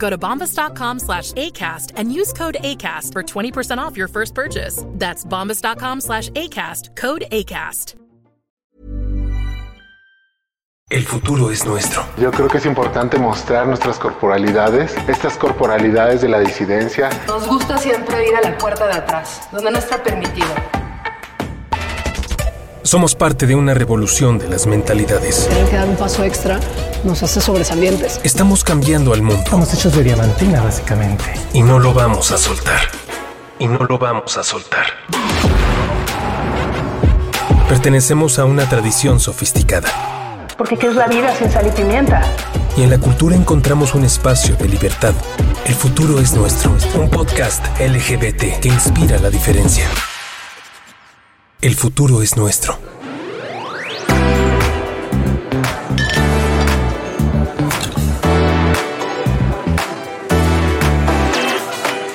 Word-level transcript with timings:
Go 0.00 0.10
to 0.10 0.18
bombas.com 0.18 0.98
slash 0.98 1.32
ACAST 1.32 1.92
and 1.94 2.12
use 2.12 2.32
code 2.32 2.56
ACAST 2.60 3.12
for 3.12 3.22
20% 3.22 3.78
off 3.78 3.96
your 3.96 4.08
first 4.08 4.34
purchase. 4.34 4.84
That's 4.98 5.24
bombas.com 5.24 6.00
slash 6.00 6.30
ACAST, 6.30 6.96
code 6.96 7.24
ACAST. 7.30 7.94
El 10.90 11.04
futuro 11.04 11.52
es 11.52 11.64
nuestro. 11.64 12.04
Yo 12.16 12.32
creo 12.32 12.48
que 12.48 12.58
es 12.58 12.66
importante 12.66 13.16
mostrar 13.16 13.64
nuestras 13.64 13.96
corporalidades, 14.00 14.96
estas 15.06 15.36
corporalidades 15.38 16.20
de 16.20 16.28
la 16.28 16.40
disidencia. 16.40 17.10
Nos 17.28 17.46
gusta 17.46 17.78
siempre 17.78 18.28
ir 18.28 18.34
a 18.34 18.40
la 18.40 18.58
puerta 18.58 18.88
de 18.88 18.94
atrás, 18.94 19.48
donde 19.52 19.70
no 19.70 19.78
está 19.78 20.02
permitido. 20.02 20.48
Somos 22.82 23.14
parte 23.14 23.46
de 23.46 23.54
una 23.54 23.74
revolución 23.74 24.38
de 24.38 24.48
las 24.48 24.66
mentalidades. 24.66 25.46
Tener 25.48 25.68
que 25.68 25.76
dar 25.76 25.88
un 25.88 25.96
paso 25.96 26.24
extra 26.24 26.58
nos 27.04 27.22
hace 27.22 27.40
sobresalientes. 27.40 28.20
Estamos 28.24 28.64
cambiando 28.64 29.12
al 29.12 29.20
mundo. 29.20 29.42
Estamos 29.44 29.72
hechos 29.74 29.94
de 29.94 30.02
diamantina, 30.02 30.62
básicamente. 30.62 31.24
Y 31.52 31.62
no 31.62 31.78
lo 31.78 31.92
vamos 31.92 32.32
a 32.32 32.38
soltar. 32.38 32.80
Y 33.58 33.66
no 33.68 33.84
lo 33.84 33.98
vamos 33.98 34.38
a 34.38 34.42
soltar. 34.42 34.86
Pertenecemos 37.68 38.38
a 38.38 38.46
una 38.46 38.66
tradición 38.66 39.20
sofisticada. 39.20 40.46
Porque 40.56 40.78
¿qué 40.78 40.86
es 40.86 40.94
la 40.94 41.06
vida 41.06 41.34
sin 41.36 41.50
sal 41.50 41.66
y 41.66 41.70
pimienta? 41.70 42.22
Y 42.76 42.82
en 42.82 42.90
la 42.90 42.98
cultura 42.98 43.36
encontramos 43.36 43.94
un 43.94 44.04
espacio 44.04 44.56
de 44.56 44.68
libertad. 44.68 45.12
El 45.66 45.74
futuro 45.74 46.18
es 46.18 46.32
nuestro. 46.32 46.74
Un 46.94 47.10
podcast 47.10 47.62
LGBT 47.78 48.58
que 48.60 48.68
inspira 48.68 49.18
la 49.18 49.28
diferencia. 49.28 49.86
El 51.62 51.74
futuro 51.74 52.22
es 52.22 52.38
nuestro. 52.38 52.78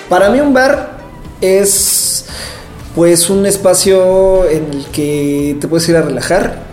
Para 0.09 0.29
mí 0.31 0.39
un 0.39 0.51
bar 0.51 0.97
es 1.41 2.25
pues 2.95 3.29
un 3.29 3.45
espacio 3.45 4.49
en 4.49 4.73
el 4.73 4.85
que 4.85 5.57
te 5.61 5.67
puedes 5.67 5.87
ir 5.89 5.97
a 5.97 6.01
relajar 6.01 6.63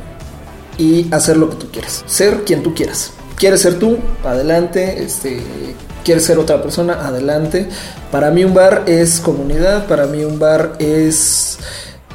y 0.79 1.13
hacer 1.13 1.37
lo 1.37 1.51
que 1.51 1.57
tú 1.57 1.71
quieras, 1.71 2.03
ser 2.07 2.45
quien 2.45 2.63
tú 2.63 2.75
quieras. 2.75 3.11
Quieres 3.37 3.61
ser 3.61 3.79
tú, 3.79 3.99
adelante, 4.25 5.03
este 5.03 5.43
quieres 6.05 6.25
ser 6.25 6.39
otra 6.39 6.63
persona, 6.63 7.07
adelante. 7.07 7.69
Para 8.11 8.31
mí 8.31 8.45
un 8.45 8.55
bar 8.55 8.85
es 8.87 9.21
comunidad, 9.21 9.87
para 9.87 10.07
mí 10.07 10.25
un 10.25 10.39
bar 10.39 10.77
es 10.79 11.59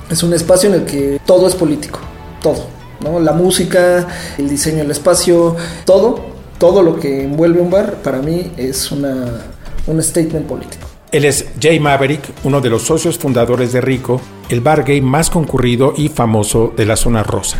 es 0.09 0.23
un 0.23 0.33
espacio 0.33 0.69
en 0.69 0.75
el 0.81 0.85
que 0.85 1.19
todo 1.25 1.47
es 1.47 1.55
político, 1.55 1.99
todo, 2.41 2.65
¿no? 3.01 3.19
La 3.19 3.33
música, 3.33 4.07
el 4.37 4.49
diseño 4.49 4.79
del 4.79 4.91
espacio, 4.91 5.55
todo, 5.85 6.19
todo 6.57 6.81
lo 6.81 6.99
que 6.99 7.23
envuelve 7.23 7.61
un 7.61 7.69
bar 7.69 7.95
para 8.03 8.21
mí 8.21 8.51
es 8.57 8.91
una, 8.91 9.45
un 9.87 10.01
statement 10.01 10.47
político. 10.47 10.87
Él 11.11 11.25
es 11.25 11.45
Jay 11.61 11.79
Maverick, 11.79 12.21
uno 12.43 12.59
de 12.59 12.69
los 12.69 12.83
socios 12.83 13.17
fundadores 13.17 13.71
de 13.71 13.79
Rico, 13.79 14.19
el 14.49 14.59
bar 14.59 14.83
gay 14.83 15.01
más 15.01 15.29
concurrido 15.29 15.93
y 15.95 16.09
famoso 16.09 16.73
de 16.75 16.85
la 16.85 16.97
zona 16.97 17.23
rosa. 17.23 17.57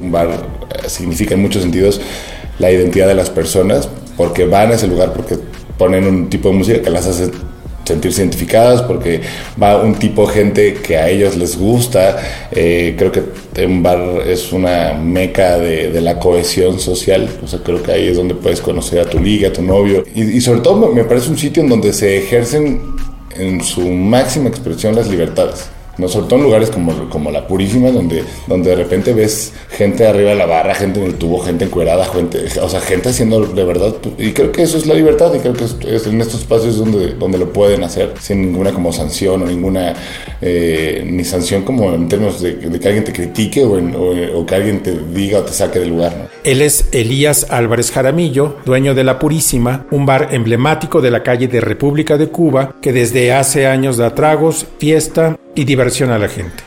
Un 0.00 0.12
bar 0.12 0.28
eh, 0.28 0.88
significa 0.88 1.34
en 1.34 1.42
muchos 1.42 1.62
sentidos 1.62 2.00
la 2.58 2.70
identidad 2.70 3.06
de 3.06 3.14
las 3.14 3.30
personas, 3.30 3.88
porque 4.16 4.44
van 4.44 4.70
a 4.70 4.74
ese 4.74 4.86
lugar 4.86 5.12
porque 5.12 5.38
ponen 5.78 6.06
un 6.06 6.28
tipo 6.28 6.50
de 6.50 6.56
música 6.56 6.82
que 6.82 6.90
las 6.90 7.06
hace 7.06 7.30
sentirse 7.88 8.22
identificadas 8.22 8.82
porque 8.82 9.20
va 9.60 9.82
un 9.82 9.94
tipo 9.94 10.26
de 10.26 10.34
gente 10.34 10.74
que 10.74 10.96
a 10.96 11.08
ellos 11.08 11.36
les 11.36 11.56
gusta. 11.58 12.16
Eh, 12.52 12.94
creo 12.96 13.12
que 13.12 13.22
un 13.64 13.82
bar 13.82 14.00
es 14.26 14.52
una 14.52 14.94
meca 14.94 15.58
de, 15.58 15.90
de, 15.90 16.00
la 16.00 16.18
cohesión 16.18 16.78
social. 16.78 17.28
O 17.42 17.48
sea, 17.48 17.60
creo 17.60 17.82
que 17.82 17.92
ahí 17.92 18.08
es 18.08 18.16
donde 18.16 18.34
puedes 18.34 18.60
conocer 18.60 19.00
a 19.00 19.04
tu 19.04 19.18
liga, 19.18 19.48
a 19.48 19.52
tu 19.52 19.62
novio. 19.62 20.04
Y, 20.14 20.22
y 20.22 20.40
sobre 20.40 20.60
todo 20.60 20.92
me 20.92 21.04
parece 21.04 21.30
un 21.30 21.38
sitio 21.38 21.62
en 21.62 21.68
donde 21.68 21.92
se 21.92 22.18
ejercen 22.18 22.80
en 23.36 23.62
su 23.62 23.80
máxima 23.88 24.48
expresión 24.48 24.94
las 24.94 25.08
libertades. 25.08 25.68
No, 25.98 26.06
sobre 26.08 26.28
todo 26.28 26.38
en 26.38 26.44
lugares 26.44 26.70
como, 26.70 27.08
como 27.10 27.30
La 27.32 27.46
Purísima, 27.46 27.90
donde, 27.90 28.22
donde 28.46 28.70
de 28.70 28.76
repente 28.76 29.12
ves 29.12 29.52
gente 29.70 30.06
arriba 30.06 30.30
de 30.30 30.36
la 30.36 30.46
barra, 30.46 30.74
gente 30.74 31.00
en 31.00 31.06
el 31.06 31.14
tubo, 31.14 31.40
gente 31.40 31.64
encuerada, 31.64 32.04
gente, 32.06 32.44
o 32.62 32.68
sea, 32.68 32.80
gente 32.80 33.08
haciendo 33.08 33.40
de 33.40 33.64
verdad. 33.64 33.94
Y 34.16 34.30
creo 34.32 34.52
que 34.52 34.62
eso 34.62 34.78
es 34.78 34.86
la 34.86 34.94
libertad 34.94 35.34
y 35.34 35.40
creo 35.40 35.54
que 35.54 35.64
es, 35.64 36.06
en 36.06 36.20
estos 36.20 36.42
espacios 36.42 36.78
donde, 36.78 37.14
donde 37.14 37.38
lo 37.38 37.52
pueden 37.52 37.82
hacer 37.82 38.14
sin 38.20 38.42
ninguna 38.42 38.72
como 38.72 38.92
sanción 38.92 39.42
o 39.42 39.46
ninguna, 39.46 39.94
eh, 40.40 41.02
ni 41.04 41.24
sanción 41.24 41.64
como 41.64 41.92
en 41.92 42.08
términos 42.08 42.40
de, 42.40 42.58
que 42.58 42.88
alguien 42.88 43.04
te 43.04 43.12
critique 43.12 43.64
o, 43.64 43.76
en, 43.76 43.94
o, 43.96 44.46
que 44.46 44.54
alguien 44.54 44.82
te 44.82 44.96
diga 45.12 45.40
o 45.40 45.42
te 45.42 45.52
saque 45.52 45.80
del 45.80 45.88
lugar. 45.88 46.28
Él 46.44 46.62
es 46.62 46.86
Elías 46.92 47.46
Álvarez 47.50 47.90
Jaramillo, 47.90 48.56
dueño 48.64 48.94
de 48.94 49.02
La 49.02 49.18
Purísima, 49.18 49.86
un 49.90 50.06
bar 50.06 50.28
emblemático 50.30 51.00
de 51.00 51.10
la 51.10 51.24
calle 51.24 51.48
de 51.48 51.60
República 51.60 52.16
de 52.16 52.28
Cuba 52.28 52.76
que 52.80 52.92
desde 52.92 53.32
hace 53.32 53.66
años 53.66 53.96
da 53.96 54.14
tragos, 54.14 54.66
fiesta 54.78 55.36
y 55.58 55.64
diversión 55.64 56.12
a 56.12 56.18
la 56.20 56.28
gente. 56.28 56.62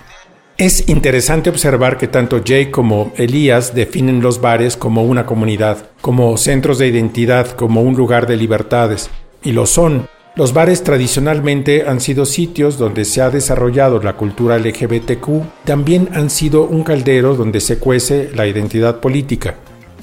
Es 0.58 0.90
interesante 0.90 1.50
observar 1.50 1.98
que 1.98 2.10
tanto 2.10 2.42
Jay 2.46 2.72
como 2.72 3.14
Elías 3.16 3.74
definen 3.74 4.22
los 4.22 4.42
bares 4.42 4.76
como 4.76 5.04
una 5.06 5.26
comunidad, 5.26 5.90
como 6.02 6.36
centros 6.36 6.78
de 6.78 6.90
identidad, 6.90 7.52
como 7.52 7.82
un 7.84 7.96
lugar 7.96 8.28
de 8.28 8.36
libertades. 8.36 9.10
Y 9.44 9.54
lo 9.54 9.66
son. 9.66 10.10
Los 10.36 10.54
bares 10.54 10.84
tradicionalmente 10.84 11.88
han 11.88 12.02
sido 12.02 12.26
sitios 12.26 12.78
donde 12.78 13.06
se 13.06 13.22
ha 13.22 13.30
desarrollado 13.30 14.02
la 14.02 14.18
cultura 14.18 14.60
LGBTQ, 14.60 15.64
también 15.64 16.10
han 16.14 16.30
sido 16.30 16.66
un 16.66 16.84
caldero 16.84 17.36
donde 17.36 17.62
se 17.62 17.80
cuece 17.80 18.30
la 18.36 18.46
identidad 18.46 19.00
política. 19.00 19.56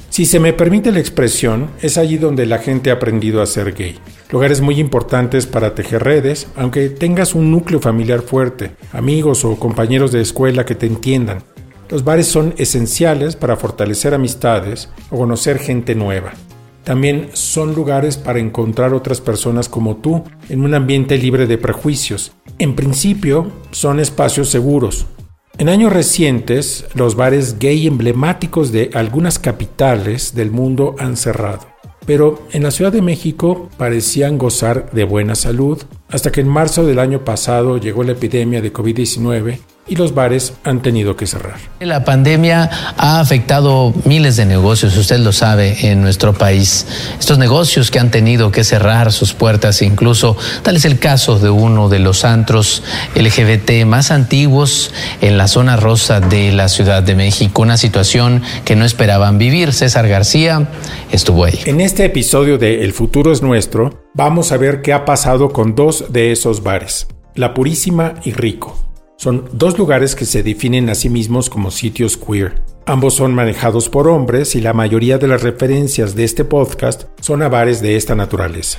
Si 0.09 0.25
se 0.25 0.41
me 0.41 0.55
permite 0.55 0.93
la 0.93 1.01
expresión, 1.01 1.71
es 1.83 1.99
allí 1.99 2.17
donde 2.17 2.47
la 2.47 2.59
gente 2.59 2.91
ha 2.91 2.95
aprendido 2.95 3.43
a 3.43 3.47
ser 3.47 3.75
gay. 3.75 3.99
Lugares 4.31 4.61
muy 4.61 4.79
importantes 4.79 5.47
para 5.47 5.75
tejer 5.75 6.05
redes, 6.05 6.49
aunque 6.55 6.91
tengas 6.91 7.35
un 7.35 7.51
núcleo 7.51 7.81
familiar 7.81 8.21
fuerte, 8.21 8.73
amigos 8.93 9.45
o 9.47 9.59
compañeros 9.59 10.13
de 10.13 10.21
escuela 10.21 10.67
que 10.67 10.75
te 10.75 10.85
entiendan. 10.85 11.43
Los 11.89 12.05
bares 12.05 12.27
son 12.27 12.53
esenciales 12.59 13.37
para 13.37 13.57
fortalecer 13.57 14.13
amistades 14.13 14.91
o 15.11 15.17
conocer 15.17 15.59
gente 15.59 15.95
nueva. 15.95 16.33
También 16.85 17.31
son 17.33 17.75
lugares 17.75 18.19
para 18.19 18.39
encontrar 18.39 18.93
otras 18.93 19.23
personas 19.23 19.71
como 19.71 19.97
tú 19.97 20.25
en 20.51 20.63
un 20.63 20.75
ambiente 20.75 21.17
libre 21.17 21.47
de 21.47 21.57
prejuicios. 21.57 22.33
En 22.59 22.75
principio, 22.75 23.51
son 23.71 23.99
espacios 23.99 24.51
seguros, 24.51 25.07
en 25.59 25.69
años 25.69 25.93
recientes, 25.93 26.85
los 26.95 27.17
bares 27.17 27.59
gay 27.59 27.89
emblemáticos 27.89 28.71
de 28.71 28.91
algunas 28.95 29.41
capitales 29.41 30.37
del 30.37 30.53
mundo 30.53 30.95
han 31.01 31.17
cerrado, 31.17 31.67
pero 32.09 32.39
en 32.53 32.63
la 32.63 32.71
Ciudad 32.71 32.91
de 32.91 33.03
México 33.03 33.69
parecían 33.77 34.39
gozar 34.39 34.91
de 34.93 35.05
buena 35.05 35.35
salud, 35.35 35.83
hasta 36.09 36.33
que 36.33 36.41
en 36.41 36.49
marzo 36.49 36.87
del 36.87 37.01
año 37.01 37.23
pasado 37.23 37.77
llegó 37.77 38.03
la 38.03 38.13
epidemia 38.13 38.63
de 38.63 38.73
COVID-19 38.73 39.59
y 39.89 39.97
los 39.97 40.15
bares 40.15 40.55
han 40.65 40.83
tenido 40.83 41.17
que 41.17 41.27
cerrar. 41.27 41.57
La 41.81 42.05
pandemia 42.05 42.71
ha 42.97 43.21
afectado 43.21 43.95
miles 44.05 44.37
de 44.37 44.47
negocios, 44.47 44.97
usted 44.97 45.19
lo 45.19 45.33
sabe, 45.33 45.91
en 45.91 46.03
nuestro 46.03 46.35
país. 46.35 46.87
Estos 47.19 47.39
negocios 47.39 47.91
que 47.91 47.99
han 47.99 48.11
tenido 48.11 48.51
que 48.51 48.65
cerrar 48.65 49.13
sus 49.13 49.33
puertas, 49.33 49.83
incluso 49.83 50.37
tal 50.63 50.77
es 50.77 50.85
el 50.85 50.99
caso 50.99 51.39
de 51.39 51.51
uno 51.51 51.89
de 51.89 51.99
los 51.99 52.25
antros 52.25 52.83
LGBT 53.15 53.85
más 53.87 54.11
antiguos 54.11 54.93
en 55.21 55.39
la 55.39 55.49
zona 55.49 55.77
rosa 55.77 56.21
de 56.21 56.53
la 56.53 56.69
Ciudad 56.69 57.03
de 57.03 57.15
México, 57.15 57.63
una 57.63 57.77
situación 57.77 58.43
que 58.65 58.77
no 58.77 58.85
esperaban 58.85 59.39
vivir. 59.39 59.73
César 59.73 60.09
García 60.09 60.69
estuvo 61.13 61.45
ahí. 61.45 61.61
En 61.65 61.81
este 61.81 62.05
episodio 62.05 62.59
de 62.59 62.85
El 62.85 62.93
futuro 62.93 63.33
es 63.33 63.43
nuestro, 63.43 64.05
vamos 64.15 64.53
a 64.53 64.57
ver 64.57 64.83
qué 64.83 64.93
ha 64.93 65.05
pasado 65.05 65.51
con 65.51 65.75
dos 65.75 66.07
de 66.11 66.33
esos 66.33 66.63
bares, 66.63 67.07
La 67.35 67.55
Purísima 67.55 68.15
y 68.25 68.33
Rico. 68.33 68.88
Son 69.21 69.47
dos 69.53 69.77
lugares 69.77 70.15
que 70.15 70.25
se 70.25 70.45
definen 70.45 70.89
a 70.91 70.95
sí 70.95 71.11
mismos 71.11 71.51
como 71.51 71.73
sitios 71.73 72.17
queer. 72.17 72.63
Ambos 72.87 73.15
son 73.15 73.35
manejados 73.35 73.89
por 73.89 74.07
hombres 74.07 74.55
y 74.55 74.61
la 74.61 74.75
mayoría 74.75 75.19
de 75.19 75.27
las 75.27 75.43
referencias 75.43 76.15
de 76.15 76.23
este 76.23 76.45
podcast 76.45 77.07
son 77.21 77.43
a 77.43 77.49
bares 77.49 77.83
de 77.83 77.97
esta 77.97 78.15
naturaleza. 78.15 78.79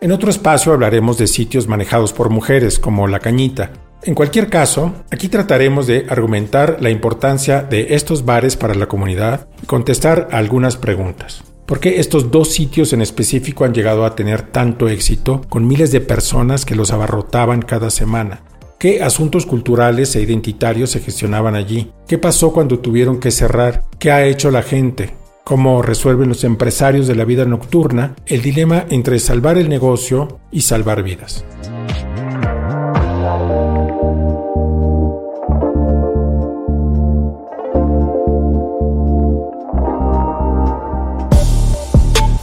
En 0.00 0.12
otro 0.12 0.30
espacio 0.30 0.72
hablaremos 0.72 1.18
de 1.18 1.26
sitios 1.26 1.66
manejados 1.66 2.12
por 2.12 2.30
mujeres 2.30 2.78
como 2.78 3.08
La 3.08 3.18
Cañita. 3.18 3.72
En 4.04 4.14
cualquier 4.14 4.48
caso, 4.48 4.94
aquí 5.10 5.26
trataremos 5.26 5.88
de 5.88 6.06
argumentar 6.08 6.76
la 6.80 6.90
importancia 6.90 7.62
de 7.62 7.92
estos 7.96 8.24
bares 8.24 8.56
para 8.56 8.76
la 8.76 8.86
comunidad 8.86 9.48
y 9.60 9.66
contestar 9.66 10.28
algunas 10.30 10.76
preguntas. 10.76 11.42
¿Por 11.66 11.80
qué 11.80 11.98
estos 11.98 12.30
dos 12.30 12.52
sitios 12.52 12.92
en 12.92 13.02
específico 13.02 13.64
han 13.64 13.74
llegado 13.74 14.04
a 14.04 14.14
tener 14.14 14.42
tanto 14.42 14.88
éxito 14.88 15.40
con 15.48 15.66
miles 15.66 15.90
de 15.90 16.00
personas 16.00 16.64
que 16.64 16.76
los 16.76 16.92
abarrotaban 16.92 17.60
cada 17.60 17.90
semana? 17.90 18.44
¿Qué 18.80 19.02
asuntos 19.02 19.44
culturales 19.44 20.16
e 20.16 20.22
identitarios 20.22 20.88
se 20.88 21.00
gestionaban 21.00 21.54
allí? 21.54 21.92
¿Qué 22.08 22.16
pasó 22.16 22.50
cuando 22.50 22.78
tuvieron 22.78 23.20
que 23.20 23.30
cerrar? 23.30 23.82
¿Qué 23.98 24.10
ha 24.10 24.24
hecho 24.24 24.50
la 24.50 24.62
gente? 24.62 25.10
¿Cómo 25.44 25.82
resuelven 25.82 26.30
los 26.30 26.44
empresarios 26.44 27.06
de 27.06 27.14
la 27.14 27.26
vida 27.26 27.44
nocturna 27.44 28.16
el 28.24 28.40
dilema 28.40 28.86
entre 28.88 29.18
salvar 29.18 29.58
el 29.58 29.68
negocio 29.68 30.40
y 30.50 30.62
salvar 30.62 31.02
vidas? 31.02 31.44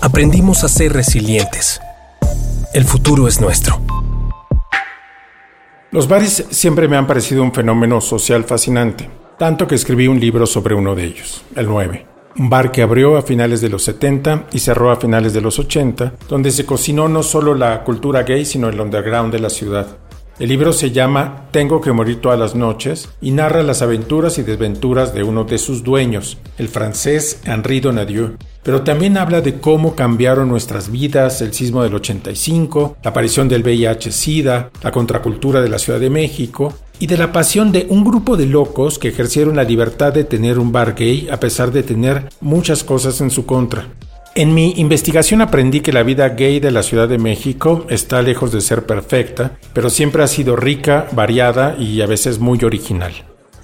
Aprendimos 0.02 0.64
a 0.64 0.68
ser 0.68 0.94
resilientes. 0.94 1.82
El 2.76 2.84
futuro 2.84 3.28
es 3.28 3.42
nuestro. 3.42 3.82
Los 5.90 6.10
bares 6.10 6.46
siempre 6.50 6.90
me 6.90 6.98
han 6.98 7.08
parecido 7.08 7.42
un 7.42 7.54
fenómeno 7.54 8.02
social 8.02 8.44
fascinante, 8.44 9.10
tanto 9.40 9.68
que 9.68 9.76
escribí 9.76 10.08
un 10.08 10.20
libro 10.20 10.46
sobre 10.46 10.76
uno 10.76 10.96
de 10.96 11.06
ellos, 11.06 11.46
el 11.56 11.66
9. 11.66 12.06
Un 12.40 12.50
bar 12.50 12.74
que 12.74 12.82
abrió 12.82 13.16
a 13.16 13.22
finales 13.22 13.62
de 13.62 13.70
los 13.70 13.84
70 13.84 14.48
y 14.52 14.60
cerró 14.60 14.92
a 14.92 14.98
finales 14.98 15.32
de 15.32 15.40
los 15.40 15.60
80, 15.60 16.16
donde 16.28 16.52
se 16.52 16.66
cocinó 16.66 17.08
no 17.08 17.24
solo 17.24 17.56
la 17.56 17.86
cultura 17.86 18.24
gay, 18.24 18.44
sino 18.44 18.68
el 18.68 18.82
underground 18.82 19.32
de 19.32 19.40
la 19.40 19.50
ciudad. 19.50 19.88
El 20.40 20.50
libro 20.50 20.74
se 20.74 20.92
llama 20.92 21.48
Tengo 21.52 21.80
que 21.80 21.94
morir 21.94 22.20
todas 22.20 22.38
las 22.38 22.54
noches 22.54 23.10
y 23.22 23.32
narra 23.32 23.64
las 23.64 23.82
aventuras 23.82 24.38
y 24.38 24.44
desventuras 24.44 25.14
de 25.14 25.24
uno 25.24 25.46
de 25.46 25.58
sus 25.58 25.84
dueños, 25.84 26.38
el 26.58 26.68
francés 26.68 27.40
Henri 27.46 27.80
Donadieu, 27.80 28.36
pero 28.68 28.82
también 28.82 29.16
habla 29.16 29.40
de 29.40 29.62
cómo 29.62 29.96
cambiaron 29.96 30.50
nuestras 30.50 30.92
vidas 30.92 31.42
el 31.42 31.54
sismo 31.54 31.84
del 31.84 31.96
85, 31.96 32.98
la 33.02 33.12
aparición 33.12 33.48
del 33.48 33.64
VIH-Sida, 33.64 34.72
la 34.84 34.92
contracultura 34.92 35.62
de 35.62 35.70
la 35.70 35.80
Ciudad 35.80 36.02
de 36.02 36.10
México 36.10 36.74
y 37.00 37.08
de 37.08 37.16
la 37.16 37.32
pasión 37.32 37.72
de 37.72 37.88
un 37.88 38.04
grupo 38.04 38.36
de 38.36 38.46
locos 38.46 39.00
que 39.00 39.08
ejercieron 39.08 39.56
la 39.56 39.64
libertad 39.64 40.12
de 40.12 40.26
tener 40.26 40.60
un 40.60 40.74
bar 40.74 40.96
gay 40.96 41.30
a 41.32 41.40
pesar 41.40 41.72
de 41.72 41.82
tener 41.82 42.28
muchas 42.42 42.84
cosas 42.84 43.22
en 43.22 43.32
su 43.32 43.46
contra. 43.46 43.88
En 44.36 44.54
mi 44.54 44.74
investigación 44.76 45.40
aprendí 45.40 45.80
que 45.80 45.94
la 45.94 46.04
vida 46.04 46.28
gay 46.28 46.60
de 46.60 46.72
la 46.72 46.84
Ciudad 46.84 47.08
de 47.08 47.20
México 47.20 47.86
está 47.88 48.22
lejos 48.22 48.52
de 48.52 48.60
ser 48.60 48.86
perfecta, 48.86 49.58
pero 49.72 49.90
siempre 49.90 50.24
ha 50.24 50.28
sido 50.28 50.58
rica, 50.58 51.08
variada 51.14 51.78
y 51.80 52.02
a 52.02 52.06
veces 52.06 52.40
muy 52.40 52.62
original. 52.66 53.14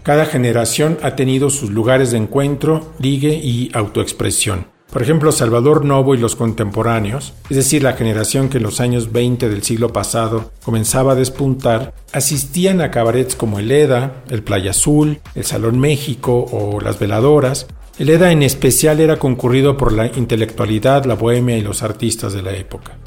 Cada 0.02 0.26
generación 0.26 0.98
ha 1.04 1.18
tenido 1.18 1.50
sus 1.50 1.72
lugares 1.72 2.12
de 2.12 2.20
encuentro, 2.20 2.94
ligue 3.00 3.34
y 3.34 3.70
autoexpresión. 3.74 4.72
Por 4.94 5.02
ejemplo, 5.02 5.32
Salvador 5.32 5.86
Novo 5.86 6.14
y 6.14 6.20
los 6.20 6.36
contemporáneos, 6.36 7.34
es 7.50 7.58
decir, 7.58 7.82
la 7.82 7.94
generación 7.94 8.48
que 8.48 8.58
en 8.58 8.64
los 8.64 8.80
años 8.80 9.12
20 9.12 9.50
del 9.50 9.64
siglo 9.64 9.92
pasado 9.92 10.52
comenzaba 10.64 11.14
a 11.14 11.16
despuntar, 11.16 11.96
asistían 12.12 12.80
a 12.80 12.92
cabarets 12.92 13.36
como 13.36 13.58
el 13.58 13.72
EDA, 13.72 14.24
el 14.30 14.44
Playa 14.44 14.70
Azul, 14.70 15.20
el 15.34 15.46
Salón 15.46 15.80
México 15.80 16.46
o 16.52 16.80
las 16.80 17.00
Veladoras, 17.00 17.66
el 17.98 18.12
EDA 18.12 18.32
en 18.32 18.44
especial 18.44 19.00
era 19.00 19.18
concurrido 19.18 19.78
por 19.78 19.94
la 19.94 20.06
intelectualidad, 20.06 21.06
la 21.06 21.16
bohemia 21.16 21.58
y 21.58 21.62
los 21.62 21.82
artistas 21.82 22.34
de 22.34 22.44
la 22.44 22.52
época. 22.52 23.00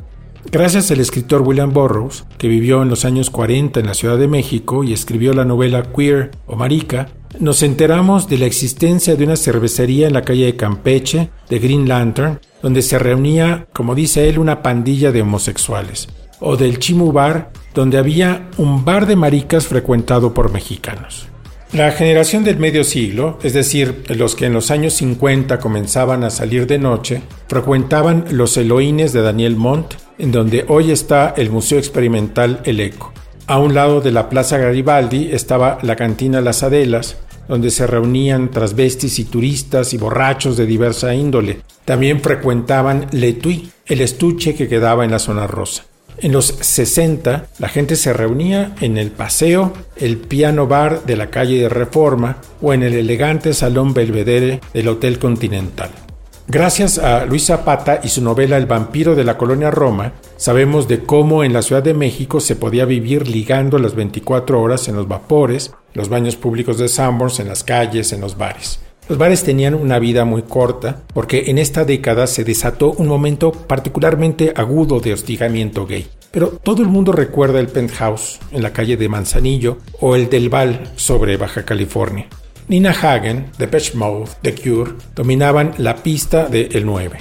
Gracias 0.50 0.90
al 0.90 0.98
escritor 0.98 1.42
William 1.42 1.72
Burroughs, 1.72 2.24
que 2.36 2.48
vivió 2.48 2.82
en 2.82 2.88
los 2.88 3.04
años 3.04 3.30
40 3.30 3.78
en 3.78 3.86
la 3.86 3.94
Ciudad 3.94 4.18
de 4.18 4.26
México 4.26 4.82
y 4.82 4.92
escribió 4.92 5.32
la 5.34 5.44
novela 5.44 5.84
Queer 5.84 6.32
o 6.46 6.56
Marica, 6.56 7.10
nos 7.38 7.62
enteramos 7.62 8.28
de 8.28 8.38
la 8.38 8.46
existencia 8.46 9.16
de 9.16 9.24
una 9.24 9.36
cervecería 9.36 10.06
en 10.06 10.14
la 10.14 10.22
calle 10.22 10.46
de 10.46 10.56
Campeche, 10.56 11.30
de 11.48 11.58
Green 11.58 11.88
Lantern, 11.88 12.40
donde 12.62 12.82
se 12.82 12.98
reunía, 12.98 13.66
como 13.72 13.94
dice 13.94 14.28
él, 14.28 14.38
una 14.38 14.62
pandilla 14.62 15.12
de 15.12 15.22
homosexuales, 15.22 16.08
o 16.40 16.56
del 16.56 16.78
Chimu 16.78 17.12
Bar, 17.12 17.50
donde 17.74 17.98
había 17.98 18.48
un 18.56 18.84
bar 18.84 19.06
de 19.06 19.16
maricas 19.16 19.66
frecuentado 19.66 20.32
por 20.32 20.50
mexicanos. 20.50 21.28
La 21.72 21.90
generación 21.90 22.44
del 22.44 22.58
medio 22.58 22.84
siglo, 22.84 23.38
es 23.42 23.52
decir, 23.52 24.04
los 24.08 24.36
que 24.36 24.46
en 24.46 24.52
los 24.52 24.70
años 24.70 24.94
50 24.94 25.58
comenzaban 25.58 26.22
a 26.22 26.30
salir 26.30 26.66
de 26.66 26.78
noche, 26.78 27.22
frecuentaban 27.48 28.24
los 28.30 28.56
Eloínes 28.56 29.12
de 29.12 29.20
Daniel 29.20 29.56
Montt, 29.56 29.94
en 30.16 30.32
donde 30.32 30.64
hoy 30.68 30.90
está 30.92 31.34
el 31.36 31.50
Museo 31.50 31.78
Experimental 31.78 32.60
El 32.64 32.80
Eco. 32.80 33.12
A 33.48 33.60
un 33.60 33.74
lado 33.74 34.00
de 34.00 34.10
la 34.10 34.28
Plaza 34.28 34.58
Garibaldi 34.58 35.28
estaba 35.30 35.78
la 35.82 35.94
cantina 35.94 36.40
Las 36.40 36.64
Adelas, 36.64 37.16
donde 37.46 37.70
se 37.70 37.86
reunían 37.86 38.50
transvestis 38.50 39.20
y 39.20 39.24
turistas 39.24 39.94
y 39.94 39.98
borrachos 39.98 40.56
de 40.56 40.66
diversa 40.66 41.14
índole. 41.14 41.60
También 41.84 42.20
frecuentaban 42.20 43.06
Letui, 43.12 43.70
el 43.86 44.00
estuche 44.00 44.56
que 44.56 44.66
quedaba 44.66 45.04
en 45.04 45.12
la 45.12 45.20
zona 45.20 45.46
rosa. 45.46 45.84
En 46.18 46.32
los 46.32 46.46
60, 46.46 47.46
la 47.60 47.68
gente 47.68 47.94
se 47.94 48.12
reunía 48.12 48.74
en 48.80 48.98
el 48.98 49.12
paseo, 49.12 49.72
el 49.96 50.16
piano 50.16 50.66
bar 50.66 51.04
de 51.04 51.16
la 51.16 51.30
calle 51.30 51.60
de 51.60 51.68
Reforma 51.68 52.38
o 52.60 52.72
en 52.72 52.82
el 52.82 52.94
elegante 52.94 53.54
salón 53.54 53.94
Belvedere 53.94 54.60
del 54.74 54.88
Hotel 54.88 55.20
Continental. 55.20 55.90
Gracias 56.48 56.98
a 56.98 57.26
Luis 57.26 57.46
Zapata 57.46 58.00
y 58.04 58.08
su 58.08 58.22
novela 58.22 58.56
El 58.56 58.66
vampiro 58.66 59.16
de 59.16 59.24
la 59.24 59.36
colonia 59.36 59.72
Roma, 59.72 60.12
sabemos 60.36 60.86
de 60.86 61.00
cómo 61.00 61.42
en 61.42 61.52
la 61.52 61.60
Ciudad 61.60 61.82
de 61.82 61.92
México 61.92 62.38
se 62.38 62.54
podía 62.54 62.84
vivir 62.84 63.26
ligando 63.26 63.80
las 63.80 63.96
24 63.96 64.62
horas 64.62 64.86
en 64.86 64.94
los 64.94 65.08
vapores, 65.08 65.74
los 65.92 66.08
baños 66.08 66.36
públicos 66.36 66.78
de 66.78 66.86
Sanborns, 66.86 67.40
en 67.40 67.48
las 67.48 67.64
calles, 67.64 68.12
en 68.12 68.20
los 68.20 68.38
bares. 68.38 68.78
Los 69.08 69.18
bares 69.18 69.42
tenían 69.42 69.74
una 69.74 69.98
vida 69.98 70.24
muy 70.24 70.42
corta 70.42 71.02
porque 71.12 71.50
en 71.50 71.58
esta 71.58 71.84
década 71.84 72.28
se 72.28 72.44
desató 72.44 72.92
un 72.92 73.08
momento 73.08 73.50
particularmente 73.50 74.52
agudo 74.54 75.00
de 75.00 75.14
hostigamiento 75.14 75.84
gay. 75.84 76.06
Pero 76.30 76.50
todo 76.62 76.80
el 76.80 76.88
mundo 76.88 77.10
recuerda 77.10 77.58
el 77.58 77.66
penthouse 77.66 78.38
en 78.52 78.62
la 78.62 78.72
calle 78.72 78.96
de 78.96 79.08
Manzanillo 79.08 79.78
o 80.00 80.14
el 80.14 80.30
del 80.30 80.48
Val 80.48 80.92
sobre 80.94 81.36
Baja 81.36 81.64
California. 81.64 82.28
Nina 82.68 82.90
Hagen, 82.90 83.52
Depeche 83.58 83.96
Mode, 83.96 84.28
The 84.42 84.52
Cure 84.56 84.94
dominaban 85.14 85.74
la 85.78 85.94
pista 85.96 86.46
de 86.46 86.62
El 86.72 86.84
9. 86.84 87.16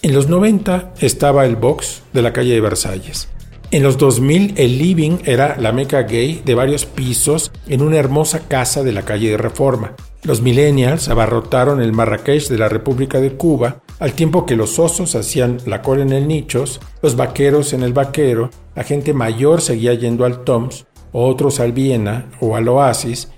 En 0.00 0.14
los 0.14 0.28
90 0.28 0.94
estaba 0.98 1.44
el 1.44 1.56
Box 1.56 2.02
de 2.14 2.22
la 2.22 2.32
calle 2.32 2.54
de 2.54 2.60
Versalles. 2.62 3.28
En 3.70 3.82
los 3.82 3.98
2000 3.98 4.54
el 4.56 4.78
Living 4.78 5.18
era 5.26 5.58
la 5.58 5.72
meca 5.72 6.04
gay 6.04 6.40
de 6.44 6.54
varios 6.54 6.86
pisos 6.86 7.52
en 7.66 7.82
una 7.82 7.98
hermosa 7.98 8.48
casa 8.48 8.82
de 8.82 8.92
la 8.92 9.02
calle 9.02 9.30
de 9.30 9.36
Reforma. 9.36 9.94
Los 10.22 10.40
millennials 10.40 11.08
abarrotaron 11.08 11.82
el 11.82 11.92
Marrakech 11.92 12.48
de 12.48 12.56
la 12.56 12.70
República 12.70 13.20
de 13.20 13.32
Cuba, 13.32 13.82
al 13.98 14.14
tiempo 14.14 14.46
que 14.46 14.56
los 14.56 14.78
osos 14.78 15.14
hacían 15.14 15.58
la 15.66 15.82
cola 15.82 16.02
en 16.02 16.12
el 16.12 16.26
nichos, 16.26 16.80
los 17.02 17.16
vaqueros 17.16 17.74
en 17.74 17.82
el 17.82 17.92
vaquero, 17.92 18.48
la 18.74 18.84
gente 18.84 19.12
mayor 19.12 19.60
seguía 19.60 19.92
yendo 19.94 20.24
al 20.24 20.44
Toms, 20.44 20.86
otros 21.12 21.60
al 21.60 21.72
Viena 21.72 22.30
o 22.40 22.56
al 22.56 22.68
Oasis, 22.68 23.28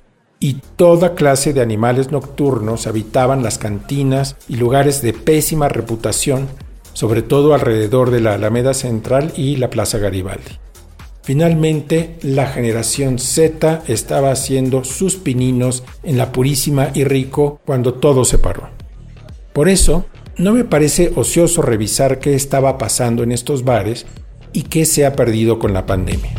y 0.44 0.60
toda 0.76 1.14
clase 1.14 1.54
de 1.54 1.62
animales 1.62 2.12
nocturnos 2.12 2.86
habitaban 2.86 3.42
las 3.42 3.56
cantinas 3.56 4.36
y 4.46 4.56
lugares 4.56 5.00
de 5.00 5.14
pésima 5.14 5.70
reputación, 5.70 6.48
sobre 6.92 7.22
todo 7.22 7.54
alrededor 7.54 8.10
de 8.10 8.20
la 8.20 8.34
Alameda 8.34 8.74
Central 8.74 9.32
y 9.38 9.56
la 9.56 9.70
Plaza 9.70 9.96
Garibaldi. 9.96 10.58
Finalmente, 11.22 12.18
la 12.20 12.44
generación 12.44 13.18
Z 13.18 13.84
estaba 13.88 14.32
haciendo 14.32 14.84
sus 14.84 15.16
pininos 15.16 15.82
en 16.02 16.18
la 16.18 16.30
Purísima 16.30 16.90
y 16.92 17.04
Rico 17.04 17.58
cuando 17.64 17.94
todo 17.94 18.26
se 18.26 18.36
paró. 18.36 18.68
Por 19.54 19.70
eso, 19.70 20.04
no 20.36 20.52
me 20.52 20.64
parece 20.64 21.10
ocioso 21.16 21.62
revisar 21.62 22.18
qué 22.20 22.34
estaba 22.34 22.76
pasando 22.76 23.22
en 23.22 23.32
estos 23.32 23.64
bares 23.64 24.04
y 24.52 24.64
qué 24.64 24.84
se 24.84 25.06
ha 25.06 25.16
perdido 25.16 25.58
con 25.58 25.72
la 25.72 25.86
pandemia. 25.86 26.34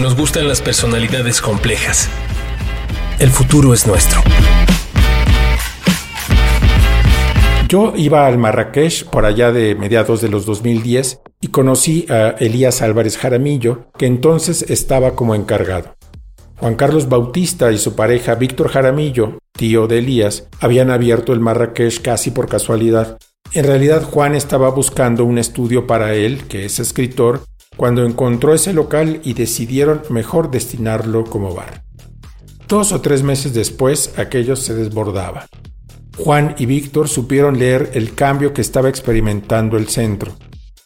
Nos 0.00 0.16
gustan 0.16 0.48
las 0.48 0.62
personalidades 0.62 1.42
complejas. 1.42 2.08
El 3.18 3.28
futuro 3.28 3.74
es 3.74 3.86
nuestro. 3.86 4.22
Yo 7.68 7.92
iba 7.94 8.26
al 8.26 8.38
Marrakech 8.38 9.04
por 9.10 9.26
allá 9.26 9.52
de 9.52 9.74
mediados 9.74 10.22
de 10.22 10.30
los 10.30 10.46
2010 10.46 11.20
y 11.42 11.48
conocí 11.48 12.06
a 12.08 12.30
Elías 12.38 12.80
Álvarez 12.80 13.18
Jaramillo, 13.18 13.88
que 13.98 14.06
entonces 14.06 14.62
estaba 14.70 15.14
como 15.14 15.34
encargado. 15.34 15.94
Juan 16.56 16.76
Carlos 16.76 17.10
Bautista 17.10 17.70
y 17.70 17.76
su 17.76 17.94
pareja 17.94 18.36
Víctor 18.36 18.68
Jaramillo, 18.68 19.38
tío 19.52 19.86
de 19.86 19.98
Elías, 19.98 20.48
habían 20.60 20.90
abierto 20.90 21.34
el 21.34 21.40
Marrakech 21.40 22.00
casi 22.00 22.30
por 22.30 22.48
casualidad. 22.48 23.18
En 23.52 23.66
realidad 23.66 24.02
Juan 24.04 24.34
estaba 24.34 24.70
buscando 24.70 25.26
un 25.26 25.36
estudio 25.36 25.86
para 25.86 26.14
él, 26.14 26.44
que 26.48 26.64
es 26.64 26.78
escritor, 26.78 27.42
cuando 27.76 28.04
encontró 28.04 28.54
ese 28.54 28.72
local 28.72 29.20
y 29.24 29.34
decidieron 29.34 30.02
mejor 30.10 30.50
destinarlo 30.50 31.24
como 31.24 31.54
bar. 31.54 31.82
Dos 32.68 32.92
o 32.92 33.00
tres 33.00 33.22
meses 33.22 33.52
después 33.54 34.12
aquello 34.16 34.56
se 34.56 34.74
desbordaba. 34.74 35.48
Juan 36.16 36.54
y 36.58 36.66
Víctor 36.66 37.08
supieron 37.08 37.58
leer 37.58 37.90
el 37.94 38.14
cambio 38.14 38.52
que 38.52 38.60
estaba 38.60 38.88
experimentando 38.88 39.76
el 39.76 39.88
centro. 39.88 40.36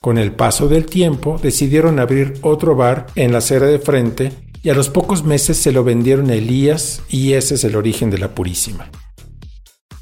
Con 0.01 0.19
el 0.19 0.33
paso 0.33 0.69
del 0.69 0.87
tiempo 0.87 1.41
decidieron 1.43 1.99
abrir 1.99 2.35
otro 2.43 2.77
bar 2.77 3.07
en 3.17 3.33
la 3.33 3.39
acera 3.39 3.67
de 3.67 3.79
frente 3.79 4.33
y 4.63 4.71
a 4.71 4.75
los 4.75 4.89
pocos 4.89 5.25
meses 5.25 5.57
se 5.57 5.73
lo 5.73 5.85
vendieron 5.85 6.31
a 6.31 6.35
Elías 6.35 7.03
y 7.09 7.33
ese 7.35 7.57
es 7.57 7.65
el 7.65 7.77
origen 7.77 8.11
de 8.11 8.19
la 8.19 8.35
Purísima. 8.35 8.91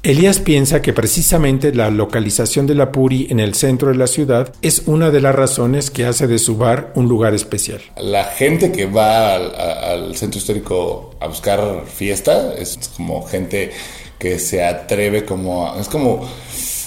Elías 0.03 0.39
piensa 0.39 0.81
que 0.81 0.91
precisamente 0.91 1.73
la 1.73 1.89
localización 1.89 2.67
de 2.67 2.75
la 2.75 2.91
Puri 2.91 3.27
en 3.29 3.39
el 3.39 3.53
centro 3.53 3.87
de 3.87 3.95
la 3.95 4.07
ciudad 4.07 4.53
es 4.61 4.83
una 4.85 5.11
de 5.11 5.21
las 5.21 5.33
razones 5.33 5.89
que 5.89 6.03
hace 6.03 6.27
de 6.27 6.39
su 6.39 6.57
bar 6.57 6.91
un 6.95 7.07
lugar 7.07 7.33
especial. 7.33 7.79
La 7.95 8.25
gente 8.25 8.73
que 8.73 8.85
va 8.85 9.35
al, 9.35 10.13
centro 10.17 10.39
histórico 10.39 11.15
a 11.21 11.27
buscar 11.27 11.85
fiesta 11.85 12.53
es 12.53 12.77
como 12.97 13.23
gente 13.25 13.71
que 14.19 14.39
se 14.39 14.65
atreve 14.65 15.23
como... 15.23 15.73
es 15.79 15.87
como 15.87 16.29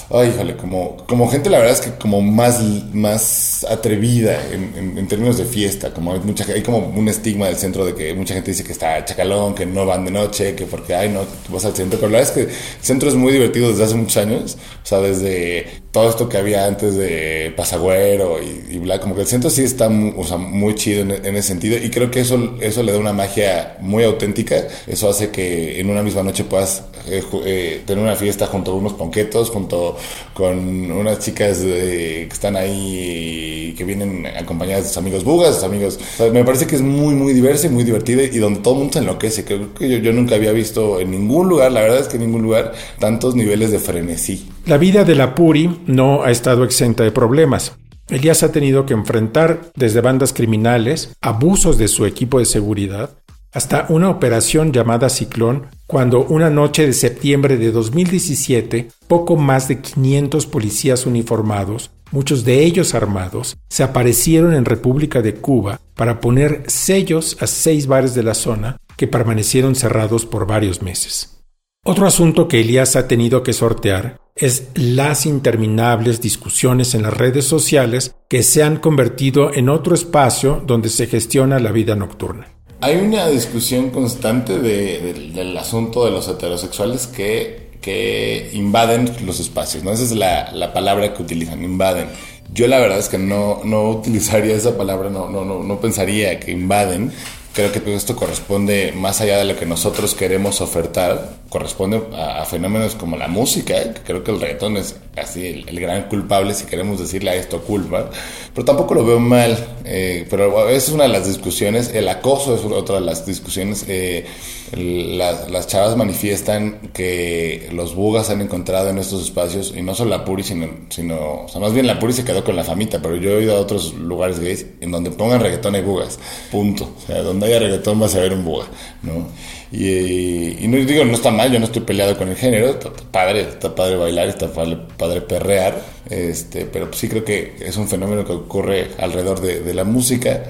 Ay, 0.09 0.29
híjole, 0.29 0.55
como, 0.55 0.95
como 1.05 1.29
gente, 1.29 1.49
la 1.49 1.57
verdad 1.57 1.73
es 1.73 1.81
que 1.81 1.97
como 1.97 2.21
más, 2.21 2.61
más 2.93 3.65
atrevida 3.69 4.41
en, 4.53 4.97
en, 4.97 5.07
términos 5.09 5.37
de 5.37 5.43
fiesta, 5.43 5.93
como 5.93 6.13
hay, 6.13 6.21
mucha, 6.21 6.45
hay 6.45 6.63
como 6.63 6.77
un 6.77 7.09
estigma 7.09 7.47
del 7.47 7.57
centro 7.57 7.83
de 7.83 7.93
que 7.93 8.13
mucha 8.13 8.33
gente 8.33 8.51
dice 8.51 8.63
que 8.63 8.71
está 8.71 9.03
chacalón, 9.03 9.53
que 9.53 9.65
no 9.65 9.85
van 9.85 10.05
de 10.05 10.11
noche, 10.11 10.55
que 10.55 10.65
porque, 10.65 10.95
ay, 10.95 11.09
no, 11.09 11.25
vas 11.49 11.65
al 11.65 11.75
centro, 11.75 11.99
pero 11.99 12.09
la 12.09 12.19
verdad 12.19 12.37
es 12.37 12.45
que 12.45 12.51
el 12.53 12.57
centro 12.81 13.09
es 13.09 13.15
muy 13.15 13.33
divertido 13.33 13.69
desde 13.69 13.83
hace 13.83 13.95
muchos 13.95 14.15
años, 14.15 14.57
o 14.81 14.85
sea, 14.85 14.99
desde 14.99 15.67
todo 15.97 16.11
esto 16.11 16.29
que 16.29 16.37
había 16.37 16.67
antes 16.67 16.95
de 16.95 17.51
Pasagüero 17.57 18.37
y, 18.39 18.77
bla, 18.77 18.99
como 18.99 19.15
que 19.15 19.21
el 19.21 19.27
centro 19.27 19.49
sí 19.49 19.63
está 19.63 19.89
muy, 19.89 20.13
o 20.15 20.23
sea, 20.23 20.37
muy 20.37 20.75
chido 20.75 21.01
en, 21.01 21.35
ese 21.35 21.41
sentido 21.41 21.75
y 21.75 21.89
creo 21.89 22.11
que 22.11 22.19
eso, 22.19 22.55
eso 22.61 22.83
le 22.83 22.91
da 22.91 22.99
una 22.99 23.13
magia 23.13 23.77
muy 23.79 24.03
auténtica, 24.03 24.67
eso 24.85 25.09
hace 25.09 25.31
que 25.31 25.79
en 25.79 25.89
una 25.89 26.03
misma 26.03 26.21
noche 26.21 26.43
puedas 26.43 26.83
eh, 27.07 27.23
eh, 27.45 27.81
tener 27.83 28.03
una 28.03 28.15
fiesta 28.15 28.45
junto 28.45 28.73
a 28.73 28.75
unos 28.75 28.93
ponquetos, 28.93 29.49
junto 29.49 29.97
con 30.35 30.91
unas 30.91 31.17
chicas 31.17 31.61
que 31.61 32.29
están 32.31 32.55
ahí 32.57 33.73
que 33.75 33.83
vienen 33.83 34.27
acompañadas 34.27 34.83
de 34.83 34.89
sus 34.89 34.97
amigos 34.97 35.23
bugas, 35.23 35.55
sus 35.55 35.63
amigos. 35.63 35.99
me 36.31 36.43
parece 36.43 36.67
que 36.67 36.75
es 36.75 36.83
muy, 36.83 37.15
muy 37.15 37.33
diversa 37.33 37.65
y 37.65 37.69
muy 37.71 37.83
divertida 37.83 38.21
y 38.21 38.37
donde 38.37 38.59
todo 38.59 38.75
el 38.75 38.79
mundo 38.81 38.93
se 38.93 38.99
enloquece. 38.99 39.45
Creo 39.45 39.73
que 39.73 39.89
yo, 39.89 39.97
yo 39.97 40.13
nunca 40.13 40.35
había 40.35 40.51
visto 40.51 40.99
en 40.99 41.09
ningún 41.09 41.49
lugar, 41.49 41.71
la 41.71 41.81
verdad 41.81 42.01
es 42.01 42.07
que 42.07 42.17
en 42.17 42.21
ningún 42.21 42.43
lugar, 42.43 42.73
tantos 42.99 43.33
niveles 43.33 43.71
de 43.71 43.79
frenesí. 43.79 44.47
La 44.67 44.77
vida 44.77 45.05
de 45.05 45.15
la 45.15 45.33
Puri 45.33 45.79
no 45.85 46.23
ha 46.23 46.29
estado 46.29 46.65
exenta 46.65 47.05
de 47.05 47.13
problemas. 47.13 47.77
Elías 48.09 48.43
ha 48.43 48.51
tenido 48.51 48.85
que 48.85 48.93
enfrentar 48.93 49.71
desde 49.77 50.01
bandas 50.01 50.33
criminales, 50.33 51.15
abusos 51.21 51.77
de 51.77 51.87
su 51.87 52.05
equipo 52.05 52.39
de 52.39 52.43
seguridad, 52.43 53.11
hasta 53.53 53.85
una 53.87 54.09
operación 54.09 54.73
llamada 54.73 55.07
Ciclón, 55.07 55.67
cuando 55.85 56.25
una 56.25 56.49
noche 56.49 56.85
de 56.85 56.91
septiembre 56.91 57.55
de 57.55 57.71
2017, 57.71 58.89
poco 59.07 59.37
más 59.37 59.69
de 59.69 59.79
500 59.79 60.45
policías 60.47 61.05
uniformados, 61.05 61.91
muchos 62.11 62.43
de 62.43 62.65
ellos 62.65 62.93
armados, 62.93 63.55
se 63.69 63.83
aparecieron 63.83 64.53
en 64.53 64.65
República 64.65 65.21
de 65.21 65.35
Cuba 65.35 65.79
para 65.95 66.19
poner 66.19 66.63
sellos 66.67 67.37
a 67.39 67.47
seis 67.47 67.87
bares 67.87 68.15
de 68.15 68.23
la 68.23 68.33
zona 68.33 68.75
que 68.97 69.07
permanecieron 69.07 69.75
cerrados 69.75 70.25
por 70.25 70.45
varios 70.45 70.81
meses. 70.81 71.37
Otro 71.85 72.05
asunto 72.05 72.49
que 72.49 72.59
Elías 72.59 72.97
ha 72.97 73.07
tenido 73.07 73.43
que 73.43 73.53
sortear 73.53 74.26
es 74.39 74.67
las 74.75 75.25
interminables 75.25 76.21
discusiones 76.21 76.93
en 76.95 77.03
las 77.03 77.13
redes 77.13 77.45
sociales 77.45 78.15
que 78.29 78.43
se 78.43 78.63
han 78.63 78.77
convertido 78.77 79.53
en 79.53 79.69
otro 79.69 79.95
espacio 79.95 80.61
donde 80.65 80.89
se 80.89 81.07
gestiona 81.07 81.59
la 81.59 81.71
vida 81.71 81.95
nocturna. 81.95 82.47
Hay 82.79 82.97
una 82.97 83.27
discusión 83.27 83.89
constante 83.89 84.59
de, 84.59 84.99
de, 84.99 85.13
del 85.31 85.57
asunto 85.57 86.05
de 86.05 86.11
los 86.11 86.27
heterosexuales 86.27 87.07
que, 87.07 87.71
que 87.81 88.51
invaden 88.53 89.09
los 89.25 89.39
espacios, 89.39 89.83
¿no? 89.83 89.91
Esa 89.91 90.03
es 90.03 90.11
la, 90.11 90.51
la, 90.51 90.73
palabra 90.73 91.13
que 91.13 91.23
utilizan, 91.23 91.63
invaden. 91.63 92.09
Yo 92.53 92.67
la 92.67 92.79
verdad 92.79 92.99
es 92.99 93.09
que 93.09 93.17
no, 93.17 93.61
no 93.63 93.89
utilizaría 93.89 94.55
esa 94.55 94.77
palabra, 94.77 95.09
no, 95.09 95.27
no, 95.27 95.43
no, 95.43 95.63
no 95.63 95.81
pensaría 95.81 96.39
que 96.39 96.51
invaden. 96.51 97.11
Creo 97.57 97.71
que 97.71 97.79
todo 97.79 97.95
esto 97.95 98.15
corresponde, 98.15 98.91
más 98.95 99.19
allá 99.19 99.39
de 99.39 99.45
lo 99.45 99.57
que 99.57 99.65
nosotros 99.65 100.13
queremos 100.13 100.61
ofertar, 100.61 101.37
corresponde 101.49 102.03
a, 102.15 102.45
fenómenos 102.45 102.93
como 102.93 103.17
la 103.17 103.27
música, 103.27 103.95
que 103.95 104.01
creo 104.01 104.23
que 104.23 104.29
el 104.29 104.39
reggaetón 104.39 104.77
es 104.77 104.95
así 105.21 105.63
el, 105.67 105.79
gran 105.79 106.03
culpable, 106.03 106.53
si 106.53 106.65
queremos 106.65 106.99
decirle 106.99 107.31
a 107.31 107.35
esto 107.35 107.61
culpa, 107.61 108.09
pero 108.53 108.65
tampoco 108.65 108.93
lo 108.93 109.05
veo 109.05 109.19
mal, 109.19 109.57
eh, 109.85 110.25
pero 110.29 110.69
es 110.69 110.89
una 110.89 111.03
de 111.03 111.09
las 111.09 111.27
discusiones, 111.27 111.93
el 111.93 112.07
acoso 112.07 112.55
es 112.55 112.63
otra 112.63 112.95
de 112.95 113.01
las 113.01 113.25
discusiones, 113.25 113.85
eh, 113.87 114.25
la, 114.73 115.47
las 115.49 115.67
chavas 115.67 115.95
manifiestan 115.95 116.91
que 116.93 117.69
los 117.71 117.95
bugas 117.95 118.29
han 118.29 118.41
encontrado 118.41 118.89
en 118.89 118.97
estos 118.97 119.23
espacios, 119.23 119.73
y 119.75 119.81
no 119.81 119.95
solo 119.95 120.11
la 120.11 120.25
Puri, 120.25 120.43
sino, 120.43 120.67
sino, 120.89 121.43
o 121.43 121.47
sea, 121.47 121.61
más 121.61 121.73
bien 121.73 121.87
la 121.87 121.99
Puri 121.99 122.13
se 122.13 122.25
quedó 122.25 122.43
con 122.43 122.55
la 122.55 122.63
famita, 122.63 123.01
pero 123.01 123.15
yo 123.15 123.37
he 123.37 123.43
ido 123.43 123.55
a 123.55 123.59
otros 123.59 123.93
lugares 123.93 124.39
gays 124.39 124.65
en 124.81 124.91
donde 124.91 125.11
pongan 125.11 125.39
reggaetón 125.41 125.75
y 125.75 125.81
bugas, 125.81 126.19
punto, 126.51 126.89
o 126.97 127.07
sea, 127.07 127.21
donde 127.21 127.47
haya 127.47 127.59
reggaetón 127.59 127.99
vas 127.99 128.15
a 128.15 128.19
ver 128.19 128.33
un 128.33 128.43
buga, 128.43 128.65
¿no? 129.03 129.27
Y, 129.71 130.65
no 130.67 130.77
digo, 130.77 131.03
no 131.03 131.13
está 131.13 131.31
mal, 131.31 131.51
yo 131.51 131.59
no 131.59 131.65
estoy 131.65 131.81
peleado 131.81 132.17
con 132.17 132.29
el 132.29 132.35
género, 132.35 132.69
está, 132.69 132.89
padre, 133.11 133.41
está 133.41 133.75
padre 133.75 133.97
bailar, 133.97 134.29
está 134.29 134.49
padre, 134.51 135.21
perrear, 135.21 135.81
este, 136.09 136.65
pero 136.65 136.91
sí 136.93 137.09
creo 137.09 137.25
que 137.25 137.55
es 137.59 137.75
un 137.75 137.87
fenómeno 137.87 138.25
que 138.25 138.33
ocurre 138.33 138.89
alrededor 138.97 139.41
de, 139.41 139.73
la 139.73 139.83
música. 139.83 140.43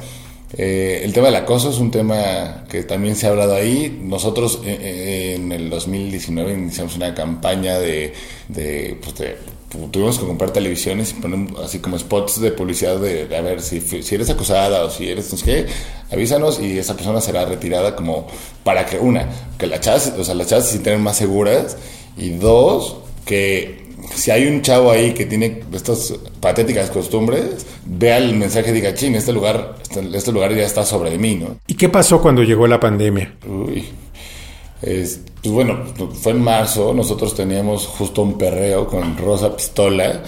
Eh, 0.55 1.01
el 1.03 1.12
tema 1.12 1.27
del 1.27 1.36
acoso 1.36 1.71
es 1.71 1.77
un 1.77 1.91
tema 1.91 2.63
que 2.69 2.83
también 2.83 3.15
se 3.15 3.27
ha 3.27 3.31
hablado 3.31 3.55
ahí. 3.55 4.00
Nosotros 4.01 4.62
eh, 4.63 4.77
eh, 4.79 5.36
en 5.36 5.51
el 5.51 5.69
2019 5.69 6.53
iniciamos 6.53 6.95
una 6.95 7.13
campaña 7.13 7.79
de, 7.79 8.13
de, 8.47 8.97
pues 9.01 9.15
de 9.15 9.36
tuvimos 9.91 10.17
que 10.17 10.25
comprar 10.25 10.51
televisiones 10.51 11.12
y 11.12 11.21
poner 11.21 11.47
así 11.63 11.79
como 11.79 11.97
spots 12.00 12.39
de 12.39 12.51
publicidad 12.51 12.97
de, 12.97 13.27
de 13.27 13.38
a 13.38 13.41
ver 13.41 13.62
si, 13.62 13.81
si, 13.81 14.15
eres 14.15 14.29
acosada 14.29 14.86
o 14.86 14.89
si 14.89 15.09
eres 15.09 15.31
no 15.31 15.38
sé 15.38 15.45
qué, 15.45 15.65
avísanos 16.12 16.59
y 16.59 16.77
esa 16.77 16.95
persona 16.95 17.19
será 17.19 17.45
retirada 17.45 17.95
como 17.95 18.27
para 18.63 18.86
que 18.86 18.97
una, 18.97 19.27
que 19.57 19.67
las 19.67 19.81
chavas, 19.81 20.13
o 20.17 20.24
sea, 20.24 20.36
las 20.36 20.47
chavas 20.47 20.65
se 20.65 20.71
sientan 20.71 21.01
más 21.01 21.17
seguras 21.17 21.77
y 22.17 22.29
dos, 22.29 22.97
que 23.25 23.88
si 24.15 24.31
hay 24.31 24.47
un 24.47 24.62
chavo 24.62 24.91
ahí 24.91 25.13
que 25.13 25.25
tiene 25.25 25.63
estas 25.74 26.13
patéticas 26.39 26.89
costumbres, 26.89 27.65
vea 27.86 28.17
el 28.17 28.36
mensaje 28.36 28.69
y 28.71 28.74
diga, 28.74 28.93
chin, 28.93 29.15
este 29.15 29.33
lugar, 29.33 29.75
este, 29.81 30.17
este 30.17 30.31
lugar 30.31 30.53
ya 30.55 30.63
está 30.63 30.86
sobre 30.86 31.17
mí, 31.17 31.36
¿no? 31.36 31.57
¿Y 31.67 31.75
qué 31.75 31.89
pasó 31.89 32.21
cuando 32.21 32.43
llegó 32.43 32.67
la 32.67 32.79
pandemia? 32.79 33.36
Uy. 33.45 33.86
Es, 34.81 35.22
pues 35.41 35.53
bueno, 35.53 35.79
fue 36.22 36.34
en 36.34 36.43
marzo, 36.43 36.93
nosotros 36.93 37.36
teníamos 37.36 37.88
justo 37.88 38.22
un 38.22 38.38
perreo 38.38 38.88
con 38.88 39.17
Rosa 39.17 39.55
Pistola. 39.55 40.24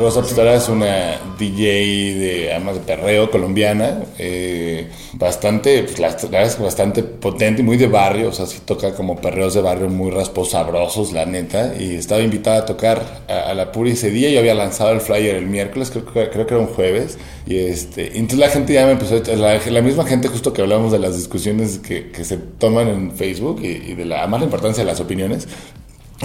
Rosa 0.00 0.22
Pistola 0.22 0.54
es 0.54 0.68
una 0.70 1.20
DJ 1.38 2.14
de 2.14 2.52
además 2.52 2.76
de 2.76 2.80
perreo 2.80 3.30
colombiana, 3.30 4.02
eh, 4.18 4.88
bastante, 5.12 5.82
pues, 5.82 5.98
la, 5.98 6.16
bastante 6.58 7.02
potente 7.02 7.60
y 7.60 7.64
muy 7.64 7.76
de 7.76 7.86
barrio, 7.86 8.30
o 8.30 8.32
sea, 8.32 8.46
sí 8.46 8.60
toca 8.64 8.94
como 8.94 9.20
perreos 9.20 9.52
de 9.52 9.60
barrio 9.60 9.90
muy 9.90 10.10
rasposos, 10.10 10.52
sabrosos, 10.52 11.12
la 11.12 11.26
neta, 11.26 11.74
y 11.78 11.96
estaba 11.96 12.22
invitada 12.22 12.60
a 12.60 12.64
tocar 12.64 13.24
a, 13.28 13.52
la 13.52 13.72
Puri 13.72 13.90
ese 13.90 14.10
día, 14.10 14.30
yo 14.30 14.40
había 14.40 14.54
lanzado 14.54 14.92
el 14.92 15.02
flyer 15.02 15.36
el 15.36 15.46
miércoles, 15.46 15.90
creo, 15.90 16.46
que 16.46 16.54
era 16.54 16.58
un 16.58 16.68
jueves, 16.68 17.18
y 17.46 17.58
este, 17.58 18.16
entonces 18.16 18.38
la 18.38 18.48
gente 18.48 18.72
ya 18.72 18.86
me 18.86 18.92
empezó, 18.92 19.22
la, 19.36 19.58
la 19.58 19.82
misma 19.82 20.06
gente 20.06 20.28
justo 20.28 20.54
que 20.54 20.62
hablamos 20.62 20.92
de 20.92 20.98
las 20.98 21.14
discusiones 21.14 21.78
que, 21.78 22.10
que 22.10 22.24
se 22.24 22.38
toman 22.38 22.88
en 22.88 23.12
Facebook 23.12 23.60
y, 23.62 23.94
de 23.94 24.04
la, 24.06 24.26
más 24.26 24.42
importancia 24.42 24.82
de 24.82 24.90
las 24.90 25.00
opiniones, 25.00 25.46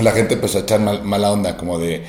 la 0.01 0.11
gente 0.11 0.35
empezó 0.35 0.59
a 0.59 0.61
echar 0.61 0.79
mal, 0.79 1.03
mala 1.03 1.31
onda, 1.31 1.57
como 1.57 1.77
de 1.77 2.03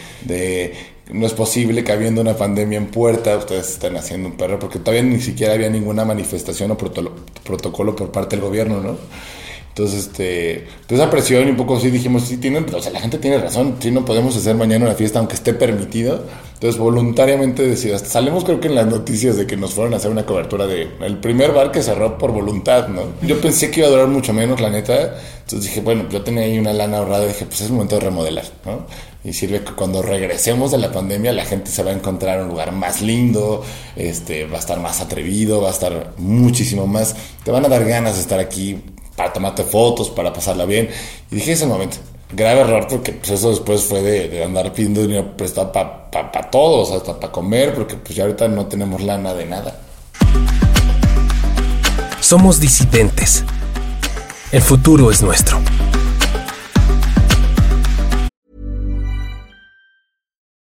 no 1.12 1.26
es 1.26 1.32
posible 1.34 1.84
que 1.84 1.92
habiendo 1.92 2.20
una 2.20 2.36
pandemia 2.36 2.78
en 2.78 2.86
puerta 2.86 3.36
ustedes 3.36 3.68
estén 3.70 3.96
haciendo 3.96 4.28
un 4.28 4.36
perro, 4.36 4.58
porque 4.58 4.78
todavía 4.78 5.02
ni 5.02 5.20
siquiera 5.20 5.54
había 5.54 5.70
ninguna 5.70 6.04
manifestación 6.04 6.70
o 6.72 6.76
protocolo 6.78 7.94
por 7.94 8.10
parte 8.10 8.36
del 8.36 8.44
gobierno, 8.44 8.80
¿no? 8.80 8.96
Entonces, 9.76 10.06
este, 10.06 10.54
entonces 10.54 11.00
esa 11.00 11.10
presión 11.10 11.46
y 11.46 11.50
un 11.50 11.56
poco 11.58 11.76
así 11.76 11.90
dijimos, 11.90 12.22
sí, 12.22 12.38
tienen, 12.38 12.64
o 12.74 12.80
sea, 12.80 12.90
la 12.92 12.98
gente 12.98 13.18
tiene 13.18 13.36
razón, 13.36 13.76
sí, 13.78 13.90
no 13.90 14.06
podemos 14.06 14.34
hacer 14.34 14.56
mañana 14.56 14.86
una 14.86 14.94
fiesta 14.94 15.18
aunque 15.18 15.34
esté 15.34 15.52
permitido. 15.52 16.24
Entonces, 16.54 16.80
voluntariamente 16.80 17.62
decidimos, 17.62 18.00
salimos 18.00 18.44
creo 18.44 18.58
que 18.58 18.68
en 18.68 18.74
las 18.74 18.86
noticias 18.86 19.36
de 19.36 19.46
que 19.46 19.58
nos 19.58 19.74
fueron 19.74 19.92
a 19.92 19.98
hacer 19.98 20.10
una 20.10 20.24
cobertura 20.24 20.66
de 20.66 20.88
el 21.02 21.18
primer 21.18 21.52
bar 21.52 21.72
que 21.72 21.82
cerró 21.82 22.16
por 22.16 22.32
voluntad, 22.32 22.88
¿no? 22.88 23.02
Yo 23.20 23.38
pensé 23.38 23.70
que 23.70 23.80
iba 23.80 23.88
a 23.88 23.90
durar 23.90 24.08
mucho 24.08 24.32
menos, 24.32 24.62
la 24.62 24.70
neta. 24.70 25.18
Entonces 25.40 25.64
dije, 25.68 25.82
bueno, 25.82 26.08
yo 26.08 26.22
tenía 26.22 26.44
ahí 26.44 26.58
una 26.58 26.72
lana 26.72 26.96
ahorrada 26.96 27.26
y 27.26 27.28
dije, 27.28 27.44
pues 27.44 27.60
es 27.60 27.70
momento 27.70 27.96
de 27.96 28.00
remodelar, 28.00 28.46
¿no? 28.64 28.86
Y 29.24 29.34
sirve 29.34 29.62
que 29.62 29.72
cuando 29.72 30.00
regresemos 30.00 30.70
de 30.70 30.78
la 30.78 30.90
pandemia 30.90 31.32
la 31.32 31.44
gente 31.44 31.70
se 31.70 31.82
va 31.82 31.90
a 31.90 31.94
encontrar 31.94 32.40
un 32.40 32.48
lugar 32.48 32.72
más 32.72 33.02
lindo, 33.02 33.62
este, 33.94 34.46
va 34.46 34.56
a 34.56 34.60
estar 34.60 34.80
más 34.80 35.02
atrevido, 35.02 35.60
va 35.60 35.68
a 35.68 35.72
estar 35.72 36.14
muchísimo 36.16 36.86
más, 36.86 37.14
te 37.44 37.50
van 37.50 37.66
a 37.66 37.68
dar 37.68 37.84
ganas 37.84 38.14
de 38.14 38.22
estar 38.22 38.40
aquí 38.40 38.80
para 39.16 39.32
tomarte 39.32 39.64
fotos, 39.64 40.10
para 40.10 40.32
pasarla 40.32 40.64
bien. 40.64 40.88
Y 41.30 41.36
dije 41.36 41.52
ese 41.52 41.66
momento, 41.66 41.96
grave 42.32 42.60
error 42.60 42.86
porque 42.88 43.12
pues 43.12 43.30
eso 43.30 43.50
después 43.50 43.84
fue 43.84 44.02
de, 44.02 44.44
andar 44.44 44.72
pidiendo 44.72 45.02
dinero 45.02 45.36
prestado 45.36 45.72
para 45.72 46.10
pa, 46.10 46.50
todos, 46.50 46.92
hasta 46.92 47.18
para 47.18 47.32
comer, 47.32 47.74
porque 47.74 47.96
pues 47.96 48.14
ya 48.14 48.24
ahorita 48.24 48.48
no 48.48 48.66
tenemos 48.66 49.02
lana 49.02 49.34
de 49.34 49.46
nada. 49.46 49.80
Somos 52.20 52.60
disidentes. 52.60 53.44
El 54.52 54.62
futuro 54.62 55.10
es 55.10 55.22
nuestro. 55.22 55.60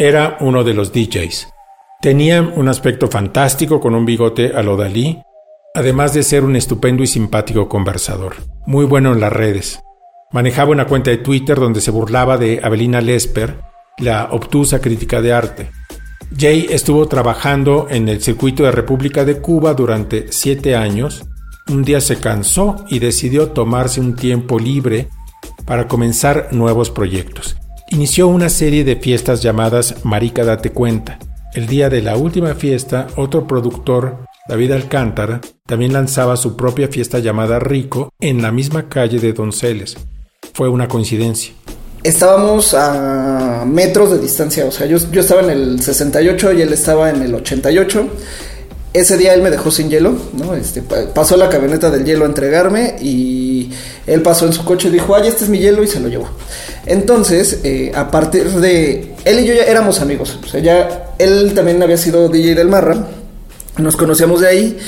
Era 0.00 0.38
uno 0.40 0.64
de 0.64 0.72
los 0.72 0.94
DJs. 0.94 1.48
Tenía 2.00 2.40
un 2.40 2.68
aspecto 2.70 3.08
fantástico 3.08 3.80
con 3.80 3.94
un 3.94 4.06
bigote 4.06 4.52
a 4.56 4.62
lo 4.62 4.78
Dalí, 4.78 5.20
además 5.74 6.14
de 6.14 6.22
ser 6.22 6.42
un 6.42 6.56
estupendo 6.56 7.02
y 7.02 7.06
simpático 7.06 7.68
conversador. 7.68 8.36
Muy 8.64 8.86
bueno 8.86 9.12
en 9.12 9.20
las 9.20 9.30
redes. 9.30 9.82
Manejaba 10.32 10.70
una 10.70 10.86
cuenta 10.86 11.10
de 11.10 11.18
Twitter 11.18 11.60
donde 11.60 11.82
se 11.82 11.90
burlaba 11.90 12.38
de 12.38 12.60
Abelina 12.62 13.02
Lesper, 13.02 13.60
la 13.98 14.30
obtusa 14.30 14.80
crítica 14.80 15.20
de 15.20 15.34
arte. 15.34 15.70
Jay 16.34 16.68
estuvo 16.70 17.06
trabajando 17.06 17.86
en 17.90 18.08
el 18.08 18.22
circuito 18.22 18.62
de 18.62 18.72
República 18.72 19.26
de 19.26 19.42
Cuba 19.42 19.74
durante 19.74 20.32
siete 20.32 20.76
años. 20.76 21.26
Un 21.68 21.84
día 21.84 22.00
se 22.00 22.18
cansó 22.18 22.86
y 22.88 23.00
decidió 23.00 23.50
tomarse 23.50 24.00
un 24.00 24.16
tiempo 24.16 24.58
libre 24.58 25.10
para 25.66 25.88
comenzar 25.88 26.48
nuevos 26.52 26.88
proyectos 26.88 27.59
inició 27.90 28.28
una 28.28 28.48
serie 28.48 28.84
de 28.84 28.96
fiestas 28.96 29.42
llamadas 29.42 29.96
Marica 30.04 30.44
Date 30.44 30.70
Cuenta. 30.70 31.18
El 31.54 31.66
día 31.66 31.90
de 31.90 32.00
la 32.00 32.16
última 32.16 32.54
fiesta, 32.54 33.08
otro 33.16 33.46
productor, 33.46 34.24
David 34.48 34.72
Alcántara, 34.72 35.40
también 35.66 35.92
lanzaba 35.92 36.36
su 36.36 36.56
propia 36.56 36.88
fiesta 36.88 37.18
llamada 37.18 37.58
Rico 37.58 38.10
en 38.20 38.42
la 38.42 38.52
misma 38.52 38.88
calle 38.88 39.18
de 39.18 39.32
Donceles. 39.32 39.96
Fue 40.54 40.68
una 40.68 40.88
coincidencia. 40.88 41.52
Estábamos 42.02 42.72
a 42.74 43.64
metros 43.66 44.12
de 44.12 44.18
distancia, 44.18 44.64
o 44.64 44.70
sea, 44.70 44.86
yo, 44.86 44.96
estaba 44.96 45.42
en 45.42 45.50
el 45.50 45.82
68 45.82 46.52
y 46.54 46.62
él 46.62 46.72
estaba 46.72 47.10
en 47.10 47.22
el 47.22 47.34
88 47.34 48.08
ese 48.92 49.16
día 49.16 49.34
él 49.34 49.42
me 49.42 49.50
dejó 49.50 49.70
sin 49.70 49.88
hielo, 49.88 50.14
¿no? 50.32 50.54
Este, 50.54 50.82
pasó 50.82 51.36
la 51.36 51.48
camioneta 51.48 51.90
del 51.90 52.04
hielo 52.04 52.24
a 52.24 52.28
entregarme 52.28 52.96
y 53.00 53.70
él 54.06 54.22
pasó 54.22 54.46
en 54.46 54.52
su 54.52 54.64
coche 54.64 54.88
y 54.88 54.90
dijo, 54.90 55.14
ay, 55.14 55.28
este 55.28 55.44
es 55.44 55.50
mi 55.50 55.58
hielo 55.58 55.82
y 55.84 55.86
se 55.86 56.00
lo 56.00 56.08
llevó. 56.08 56.28
Entonces, 56.86 57.60
eh, 57.62 57.92
a 57.94 58.10
partir 58.10 58.50
de... 58.50 59.14
Él 59.24 59.40
y 59.40 59.46
yo 59.46 59.54
ya 59.54 59.64
éramos 59.64 60.00
amigos, 60.00 60.38
o 60.42 60.46
sea, 60.46 60.60
ya 60.60 61.14
él 61.18 61.52
también 61.54 61.82
había 61.82 61.96
sido 61.96 62.28
DJ 62.28 62.54
del 62.54 62.68
Marra, 62.68 63.06
nos 63.76 63.96
conocíamos 63.96 64.40
de 64.40 64.48
ahí 64.48 64.78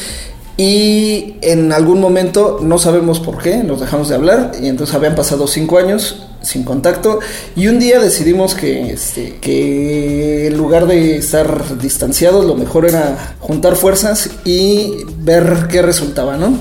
y 0.57 1.37
en 1.41 1.73
algún 1.73 2.01
momento, 2.01 2.59
no 2.63 2.79
sabemos 2.79 3.21
por 3.21 3.43
qué, 3.43 3.59
nos 3.59 3.81
dejamos 3.81 4.09
de 4.09 4.17
hablar 4.17 4.53
y 4.61 4.69
entonces 4.69 4.95
habían 4.97 5.15
pasado 5.15 5.47
cinco 5.47 5.79
años 5.79 6.27
sin 6.43 6.65
contacto 6.65 7.21
y 7.57 7.69
un 7.69 7.79
día 7.79 8.01
decidimos 8.01 8.55
que, 8.55 8.93
este, 8.93 9.37
que 9.41 10.47
en 10.47 10.57
lugar 10.57 10.87
de 10.87 11.17
estar 11.17 11.79
distanciados 11.79 12.45
lo 12.45 12.55
mejor 12.55 12.87
era 12.87 13.35
juntar 13.41 13.77
fuerzas 13.77 14.31
y 14.45 15.05
ver 15.19 15.69
qué 15.71 15.83
resultaba, 15.83 16.37
¿no? 16.37 16.59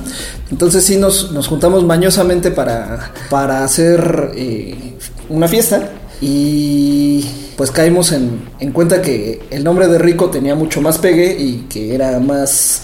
Entonces 0.52 0.84
sí 0.84 0.98
nos, 0.98 1.32
nos 1.32 1.48
juntamos 1.48 1.84
mañosamente 1.84 2.52
para, 2.52 3.12
para 3.30 3.64
hacer 3.64 4.32
eh, 4.36 4.96
una 5.30 5.48
fiesta 5.48 5.90
y 6.20 7.26
pues 7.58 7.72
caímos 7.72 8.12
en, 8.12 8.50
en 8.60 8.72
cuenta 8.72 9.02
que 9.02 9.42
el 9.50 9.64
nombre 9.64 9.88
de 9.88 9.98
Rico 9.98 10.30
tenía 10.30 10.56
mucho 10.56 10.82
más 10.82 10.98
pegue 10.98 11.36
y 11.40 11.68
que 11.70 11.96
era 11.96 12.20
más 12.20 12.82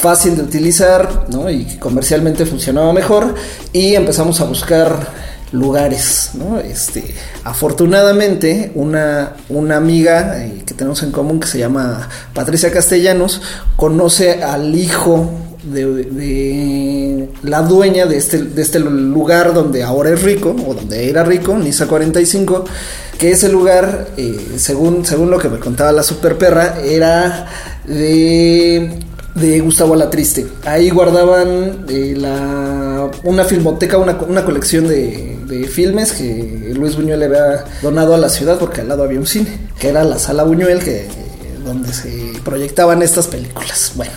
fácil 0.00 0.34
de 0.36 0.42
utilizar 0.42 1.26
¿no? 1.28 1.50
y 1.50 1.76
comercialmente 1.78 2.46
funcionaba 2.46 2.92
mejor 2.92 3.34
y 3.72 3.94
empezamos 3.94 4.40
a 4.40 4.44
buscar 4.44 5.08
lugares, 5.52 6.30
¿no? 6.34 6.58
Este, 6.58 7.14
afortunadamente, 7.44 8.72
una, 8.74 9.34
una 9.48 9.76
amiga 9.76 10.44
eh, 10.44 10.62
que 10.66 10.74
tenemos 10.74 11.02
en 11.02 11.12
común 11.12 11.40
que 11.40 11.48
se 11.48 11.58
llama 11.58 12.08
Patricia 12.34 12.70
Castellanos 12.70 13.42
conoce 13.76 14.42
al 14.42 14.74
hijo 14.74 15.30
de, 15.62 17.28
la 17.42 17.62
dueña 17.62 18.06
de 18.06 18.16
este, 18.16 18.42
de 18.42 18.62
este 18.62 18.78
lugar 18.78 19.52
donde 19.52 19.82
ahora 19.82 20.10
es 20.10 20.22
rico, 20.22 20.54
o 20.66 20.74
donde 20.74 21.10
era 21.10 21.24
rico, 21.24 21.56
Nisa 21.56 21.86
45, 21.86 22.64
que 23.18 23.32
ese 23.32 23.48
lugar, 23.48 24.08
eh, 24.16 24.52
según, 24.56 25.04
según 25.04 25.30
lo 25.30 25.38
que 25.38 25.48
me 25.48 25.58
contaba 25.58 25.92
la 25.92 26.02
super 26.02 26.38
perra, 26.38 26.78
era 26.82 27.46
de 27.86 28.98
de 29.34 29.60
Gustavo 29.60 29.94
Alatriste. 29.94 30.46
Ahí 30.64 30.90
guardaban 30.90 31.86
eh, 31.88 32.14
la, 32.16 33.10
una 33.24 33.44
filmoteca, 33.44 33.98
una, 33.98 34.18
una 34.28 34.44
colección 34.44 34.88
de, 34.88 35.29
de, 35.50 35.66
filmes 35.68 36.12
que 36.12 36.72
Luis 36.74 36.96
Buñuel 36.96 37.22
había 37.22 37.64
donado 37.82 38.14
a 38.14 38.18
la 38.18 38.28
ciudad 38.28 38.58
porque 38.58 38.80
al 38.80 38.88
lado 38.88 39.04
había 39.04 39.18
un 39.18 39.26
cine, 39.26 39.58
que 39.78 39.88
era 39.88 40.04
la 40.04 40.18
sala 40.18 40.44
Buñuel, 40.44 40.82
que, 40.82 41.06
donde 41.64 41.92
se 41.92 42.32
proyectaban 42.44 43.02
estas 43.02 43.26
películas. 43.26 43.92
Bueno, 43.94 44.12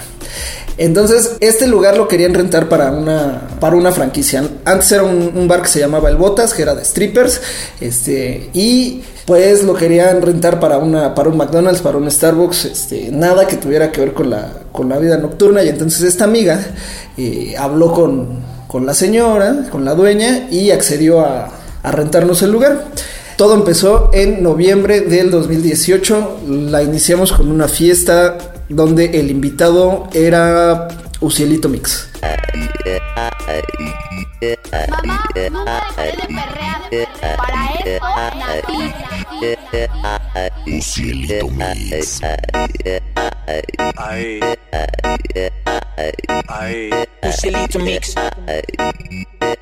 Entonces, 0.77 1.35
este 1.39 1.67
lugar 1.67 1.97
lo 1.97 2.07
querían 2.07 2.33
rentar 2.33 2.67
para 2.67 2.91
una, 2.91 3.47
para 3.59 3.75
una 3.75 3.91
franquicia. 3.91 4.43
Antes 4.65 4.91
era 4.91 5.03
un, 5.03 5.47
bar 5.47 5.61
que 5.61 5.67
se 5.67 5.79
llamaba 5.79 6.09
El 6.09 6.17
Botas, 6.17 6.53
que 6.53 6.63
era 6.63 6.73
de 6.73 6.83
strippers, 6.83 7.41
este, 7.79 8.49
y 8.53 9.03
pues 9.25 9.63
lo 9.63 9.73
querían 9.75 10.21
rentar 10.21 10.59
para 10.59 10.77
una, 10.79 11.13
para 11.13 11.29
un 11.29 11.37
McDonald's, 11.37 11.81
para 11.81 11.97
un 11.97 12.09
Starbucks, 12.09 12.65
este, 12.65 13.09
nada 13.11 13.47
que 13.47 13.57
tuviera 13.57 13.91
que 13.91 14.01
ver 14.01 14.13
con 14.13 14.29
la, 14.29 14.51
con 14.71 14.89
la 14.89 14.97
vida 14.97 15.17
nocturna. 15.17 15.63
Y 15.63 15.69
entonces 15.69 16.01
esta 16.01 16.23
amiga 16.25 16.59
eh, 17.17 17.55
habló 17.57 17.93
con, 17.93 18.52
con 18.73 18.87
la 18.87 18.95
señora, 18.95 19.67
con 19.69 19.85
la 19.85 19.93
dueña, 19.93 20.47
y 20.49 20.71
accedió 20.71 21.21
a, 21.21 21.51
rentarnos 21.83 22.41
el 22.41 22.51
lugar. 22.51 22.85
Todo 23.37 23.53
empezó 23.53 24.09
en 24.13 24.41
noviembre 24.41 25.01
del 25.01 25.29
2018. 25.29 26.39
La 26.71 26.81
iniciamos 26.81 27.33
con 27.33 27.51
una 27.51 27.67
fiesta 27.67 28.35
donde 28.69 29.19
el 29.19 29.29
invitado 29.29 30.09
era 30.11 30.87
Ucielito 31.21 31.69
Mix. 31.69 32.07
Mamá, 34.89 35.29
nunca 35.51 35.83
dejaré 35.87 36.11
de 36.11 36.27
perrear. 36.27 36.81
Para 37.37 37.61
eso 37.85 38.03
Ucielito 40.67 41.49
Mix. 41.49 42.21
Ay. 43.97 44.39
Ay. 46.47 46.89
Ucielito 47.23 47.79
Mix. 47.79 48.15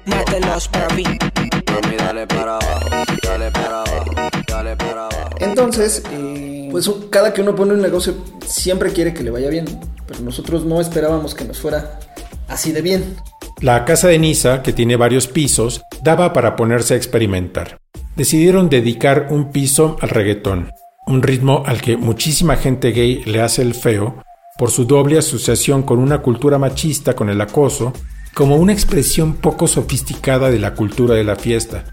Mátelos 0.05 0.67
para 0.67 0.89
mí. 0.95 1.03
Mami, 1.03 1.95
dale 1.97 2.27
para 2.27 2.55
abajo, 2.55 2.89
dale 3.23 3.51
para 3.51 3.81
abajo, 3.81 4.11
dale 4.47 4.75
para 4.75 5.05
abajo. 5.05 5.29
Entonces, 5.39 6.03
eh, 6.11 6.67
pues 6.71 6.89
cada 7.09 7.33
que 7.33 7.41
uno 7.41 7.55
pone 7.55 7.73
un 7.73 7.81
negocio 7.81 8.15
siempre 8.45 8.91
quiere 8.91 9.13
que 9.13 9.23
le 9.23 9.31
vaya 9.31 9.49
bien, 9.49 9.65
pero 10.07 10.19
nosotros 10.21 10.65
no 10.65 10.81
esperábamos 10.81 11.33
que 11.33 11.45
nos 11.45 11.59
fuera 11.59 11.99
así 12.47 12.71
de 12.71 12.81
bien. 12.81 13.15
La 13.61 13.85
casa 13.85 14.07
de 14.07 14.17
Nisa, 14.17 14.63
que 14.63 14.73
tiene 14.73 14.95
varios 14.95 15.27
pisos, 15.27 15.83
daba 16.01 16.33
para 16.33 16.55
ponerse 16.55 16.95
a 16.95 16.97
experimentar. 16.97 17.77
Decidieron 18.15 18.69
dedicar 18.69 19.27
un 19.29 19.51
piso 19.51 19.97
al 20.01 20.09
reggaetón, 20.09 20.71
un 21.05 21.21
ritmo 21.21 21.61
al 21.67 21.79
que 21.79 21.95
muchísima 21.95 22.55
gente 22.55 22.91
gay 22.91 23.23
le 23.25 23.39
hace 23.39 23.61
el 23.61 23.75
feo 23.75 24.23
por 24.57 24.71
su 24.71 24.85
doble 24.85 25.19
asociación 25.19 25.83
con 25.83 25.99
una 25.99 26.23
cultura 26.23 26.57
machista 26.57 27.15
con 27.15 27.29
el 27.29 27.39
acoso, 27.39 27.93
como 28.33 28.55
una 28.55 28.73
expresión 28.73 29.35
poco 29.35 29.67
sofisticada 29.67 30.49
de 30.49 30.57
la 30.57 30.73
cultura 30.73 31.13
de 31.13 31.23
la 31.23 31.35
fiesta. 31.35 31.83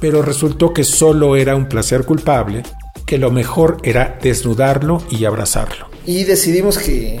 Pero 0.00 0.22
resultó 0.22 0.72
que 0.72 0.82
solo 0.82 1.36
era 1.36 1.56
un 1.56 1.66
placer 1.66 2.06
culpable 2.06 2.62
que 3.04 3.18
lo 3.18 3.30
mejor 3.30 3.76
era 3.82 4.18
desnudarlo 4.22 5.02
y 5.10 5.26
abrazarlo. 5.26 5.88
Y 6.06 6.24
decidimos 6.24 6.78
que, 6.78 7.20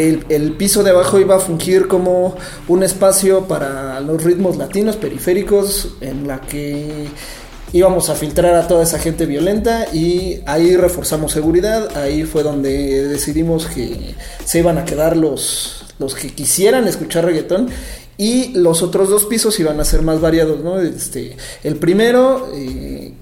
el, 0.00 0.52
piso 0.52 0.82
de 0.82 0.90
abajo 0.90 1.18
iba 1.18 1.36
a 1.36 1.40
fungir 1.40 1.88
como 1.88 2.36
un 2.68 2.82
espacio 2.82 3.46
para 3.46 4.00
los 4.00 4.22
ritmos 4.22 4.56
latinos 4.56 4.96
periféricos 4.96 5.96
en 6.00 6.26
la 6.26 6.40
que 6.40 7.06
íbamos 7.72 8.08
a 8.10 8.14
filtrar 8.14 8.54
a 8.54 8.68
toda 8.68 8.84
esa 8.84 8.98
gente 8.98 9.26
violenta 9.26 9.86
y 9.92 10.40
ahí 10.46 10.76
reforzamos 10.76 11.32
seguridad, 11.32 11.96
ahí 11.96 12.22
fue 12.24 12.42
donde 12.42 13.08
decidimos 13.08 13.66
que 13.66 14.14
se 14.44 14.60
iban 14.60 14.78
a 14.78 14.84
quedar 14.84 15.16
los, 15.16 15.86
los 15.98 16.14
que 16.14 16.28
quisieran 16.28 16.86
escuchar 16.86 17.24
reggaetón 17.24 17.68
y 18.16 18.52
los 18.54 18.82
otros 18.82 19.08
dos 19.08 19.26
pisos 19.26 19.58
iban 19.58 19.80
a 19.80 19.84
ser 19.84 20.02
más 20.02 20.20
variados, 20.20 20.62
¿no? 20.62 20.80
Este, 20.80 21.36
el 21.64 21.76
primero 21.76 22.48
eh, 22.54 23.12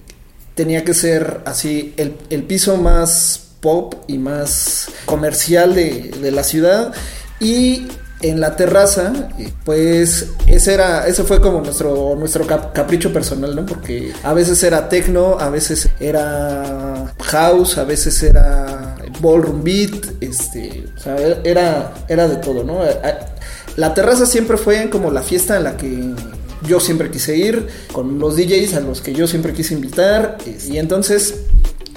tenía 0.55 0.85
que 0.85 0.95
ser 0.95 1.41
así 1.47 1.95
el, 1.97 2.43
piso 2.45 2.77
más 2.77 3.52
pop 3.63 3.95
y 4.09 4.19
más 4.19 4.89
comercial 5.07 5.75
de, 5.75 6.31
la 6.31 6.43
ciudad 6.43 6.93
y 7.41 7.87
en 8.21 8.41
la 8.41 8.55
terraza, 8.55 9.13
eh, 9.39 9.51
pues 9.65 10.27
ese 10.47 10.75
era, 10.75 11.07
ese 11.07 11.25
fue 11.25 11.41
como 11.41 11.61
nuestro, 11.61 12.15
nuestro 12.17 12.47
capricho 12.47 13.13
personal, 13.13 13.57
¿no? 13.57 13.67
Porque 13.67 14.13
a 14.23 14.33
veces 14.33 14.63
era 14.63 14.89
techno, 14.89 15.39
a 15.41 15.49
veces 15.49 15.89
era 15.99 17.13
house, 17.21 17.79
a 17.79 17.85
veces 17.85 18.23
era 18.23 18.97
ballroom 19.21 19.65
beat, 19.65 20.07
este, 20.21 20.85
sea, 20.97 21.17
era, 21.43 21.95
era 22.09 22.29
de 22.29 22.37
todo, 22.37 22.63
¿no? 22.63 22.81
La 23.77 23.95
terraza 23.95 24.27
siempre 24.27 24.57
fue 24.57 24.89
como 24.89 25.11
la 25.11 25.23
fiesta 25.23 25.57
en 25.57 25.65
la 25.65 25.77
que 25.77 26.15
yo 26.67 26.79
siempre 26.79 27.11
quise 27.11 27.37
ir, 27.37 27.67
con 27.93 28.19
los 28.21 28.37
DJs 28.37 28.75
a 28.75 28.81
los 28.81 29.01
que 29.01 29.15
yo 29.15 29.27
siempre 29.27 29.53
quise 29.53 29.75
invitar, 29.75 30.39
y 30.69 30.79
entonces 30.79 31.42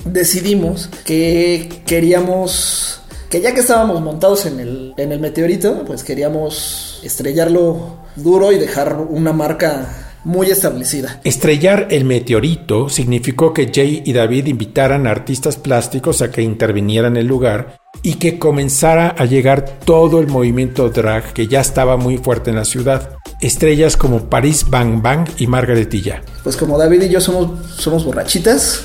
decidimos 0.06 0.90
que 1.06 1.82
queríamos, 1.86 3.02
que 3.30 3.42
ya 3.42 3.54
que 3.54 3.60
estábamos 3.60 4.02
montados 4.02 4.46
en 4.46 4.60
el, 4.60 4.94
en 4.98 5.12
el 5.12 5.20
meteorito, 5.20 5.84
pues 5.86 6.04
queríamos 6.04 7.02
estrellarlo 7.04 7.98
duro 8.16 8.52
y 8.52 8.58
dejar 8.58 8.96
una 8.96 9.34
marca 9.34 10.06
muy 10.24 10.48
establecida. 10.50 11.22
Estrellar 11.24 11.88
el 11.92 12.04
meteorito 12.04 12.90
significó 12.90 13.54
que 13.54 13.72
Jay 13.74 14.02
y 14.06 14.14
David 14.14 14.48
invitaran 14.48 15.06
a 15.06 15.12
artistas 15.12 15.56
plásticos 15.56 16.22
a 16.22 16.32
que 16.32 16.42
intervinieran 16.42 17.14
en 17.14 17.22
el 17.22 17.28
lugar 17.28 17.78
y 18.02 18.16
que 18.16 18.38
comenzara 18.40 19.10
a 19.10 19.26
llegar 19.26 19.80
todo 19.86 20.20
el 20.20 20.28
movimiento 20.28 20.90
drag 20.90 21.32
que 21.34 21.48
ya 21.48 21.62
estaba 21.62 21.96
muy 21.96 22.18
fuerte 22.18 22.50
en 22.50 22.56
la 22.56 22.66
ciudad. 22.66 23.12
Estrellas 23.40 23.98
como 23.98 24.30
Paris 24.30 24.66
Bang 24.68 25.02
Bang 25.02 25.28
y 25.38 25.48
Margaretilla. 25.48 26.24
Pues 26.44 26.58
como 26.58 26.78
David 26.78 27.04
y 27.04 27.10
yo 27.10 27.22
somos, 27.22 27.76
somos 27.76 28.04
borrachitas, 28.04 28.82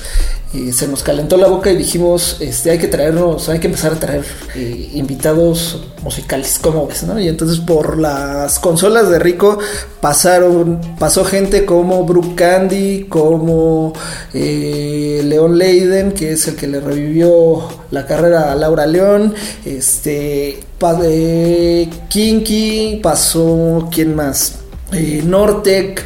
se 0.73 0.87
nos 0.87 1.01
calentó 1.01 1.37
la 1.37 1.47
boca 1.47 1.71
y 1.71 1.77
dijimos, 1.77 2.37
este, 2.41 2.71
hay 2.71 2.77
que 2.77 2.87
traernos, 2.87 3.47
hay 3.47 3.59
que 3.59 3.67
empezar 3.67 3.93
a 3.93 3.99
traer 3.99 4.25
eh, 4.55 4.89
invitados 4.93 5.81
musicales, 6.03 6.59
¿cómo 6.61 6.87
ves? 6.87 7.03
No? 7.03 7.17
Y 7.19 7.29
entonces 7.29 7.59
por 7.59 7.97
las 7.97 8.59
consolas 8.59 9.09
de 9.09 9.17
Rico 9.19 9.59
pasaron, 10.01 10.81
pasó 10.99 11.23
gente 11.23 11.63
como 11.63 12.03
Brooke 12.03 12.35
Candy, 12.35 13.05
como 13.07 13.93
eh, 14.33 15.21
León 15.23 15.57
Leiden, 15.57 16.11
que 16.11 16.33
es 16.33 16.47
el 16.49 16.55
que 16.57 16.67
le 16.67 16.81
revivió 16.81 17.69
la 17.91 18.05
carrera 18.05 18.51
a 18.51 18.55
Laura 18.55 18.85
León, 18.85 19.33
este, 19.63 20.59
eh, 21.03 21.89
Kinky, 22.09 22.99
pasó, 23.01 23.87
¿quién 23.89 24.15
más? 24.15 24.60
Eh, 24.93 25.21
Nortec, 25.23 26.03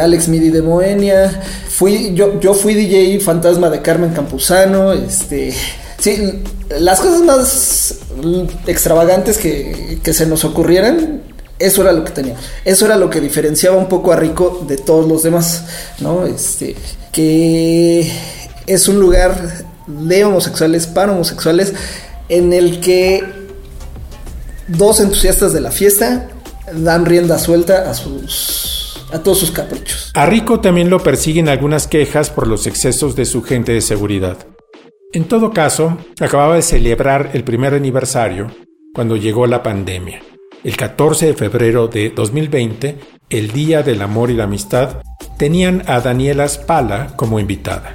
Alex 0.00 0.28
Midi 0.28 0.50
de 0.50 0.60
Moenia, 0.60 1.42
fui, 1.68 2.12
yo, 2.14 2.38
yo 2.38 2.52
fui 2.52 2.74
DJ 2.74 3.18
fantasma 3.20 3.70
de 3.70 3.80
Carmen 3.80 4.10
Campuzano, 4.10 4.92
este, 4.92 5.54
sí, 5.98 6.42
las 6.78 7.00
cosas 7.00 7.22
más 7.22 7.94
extravagantes 8.66 9.38
que, 9.38 10.00
que 10.02 10.12
se 10.12 10.26
nos 10.26 10.44
ocurrieran, 10.44 11.22
eso 11.58 11.80
era 11.80 11.92
lo 11.92 12.04
que 12.04 12.12
tenía, 12.12 12.36
eso 12.64 12.84
era 12.84 12.96
lo 12.96 13.08
que 13.08 13.20
diferenciaba 13.20 13.76
un 13.76 13.88
poco 13.88 14.12
a 14.12 14.16
Rico 14.16 14.64
de 14.68 14.76
todos 14.76 15.08
los 15.08 15.22
demás, 15.22 15.64
¿no? 16.00 16.26
Este, 16.26 16.76
que 17.12 18.12
es 18.66 18.88
un 18.88 19.00
lugar 19.00 19.66
de 19.86 20.24
homosexuales 20.24 20.86
para 20.86 21.12
homosexuales 21.12 21.72
en 22.28 22.52
el 22.52 22.80
que 22.80 23.24
dos 24.68 25.00
entusiastas 25.00 25.52
de 25.52 25.60
la 25.60 25.70
fiesta 25.70 26.28
dan 26.74 27.06
rienda 27.06 27.38
suelta 27.38 27.90
a 27.90 27.94
sus 27.94 29.06
a 29.12 29.18
todos 29.18 29.38
sus 29.38 29.50
caprichos. 29.50 30.10
A 30.14 30.26
Rico 30.26 30.60
también 30.60 30.90
lo 30.90 31.02
persiguen 31.02 31.48
algunas 31.48 31.86
quejas 31.86 32.30
por 32.30 32.46
los 32.46 32.66
excesos 32.66 33.16
de 33.16 33.24
su 33.24 33.42
gente 33.42 33.72
de 33.72 33.80
seguridad. 33.80 34.38
En 35.12 35.24
todo 35.24 35.50
caso, 35.52 35.98
acababa 36.20 36.54
de 36.54 36.62
celebrar 36.62 37.30
el 37.34 37.42
primer 37.42 37.74
aniversario 37.74 38.52
cuando 38.94 39.16
llegó 39.16 39.46
la 39.46 39.62
pandemia. 39.62 40.22
El 40.62 40.76
14 40.76 41.26
de 41.26 41.34
febrero 41.34 41.88
de 41.88 42.10
2020, 42.10 42.98
el 43.30 43.50
Día 43.50 43.82
del 43.82 44.02
Amor 44.02 44.30
y 44.30 44.34
la 44.34 44.44
Amistad, 44.44 45.02
tenían 45.38 45.82
a 45.86 46.00
Daniela 46.00 46.46
Spala 46.46 47.14
como 47.16 47.40
invitada. 47.40 47.92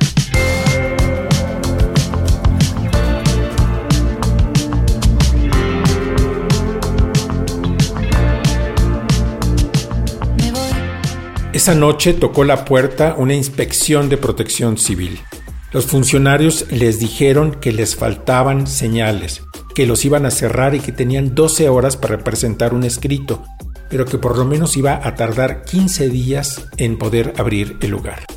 Esa 11.66 11.74
noche 11.74 12.14
tocó 12.14 12.44
la 12.44 12.64
puerta 12.64 13.16
una 13.18 13.34
inspección 13.34 14.08
de 14.08 14.18
protección 14.18 14.78
civil. 14.78 15.20
Los 15.72 15.88
funcionarios 15.88 16.68
les 16.70 17.00
dijeron 17.00 17.56
que 17.60 17.74
les 17.74 17.96
faltaban 17.96 18.68
señales, 18.68 19.42
que 19.74 19.88
los 19.88 20.06
iban 20.06 20.28
a 20.28 20.30
cerrar 20.30 20.76
y 20.76 20.80
que 20.80 20.92
tenían 20.92 21.34
12 21.34 21.68
horas 21.70 21.98
para 21.98 22.20
presentar 22.20 22.76
un 22.76 22.84
escrito, 22.84 23.42
pero 23.90 24.06
que 24.06 24.20
por 24.20 24.38
lo 24.38 24.46
menos 24.46 24.78
iba 24.78 25.00
a 25.04 25.16
tardar 25.16 25.64
15 25.64 26.08
días 26.10 26.62
en 26.78 27.00
poder 27.00 27.34
abrir 27.36 27.78
el 27.82 27.90
lugar. 27.90 28.28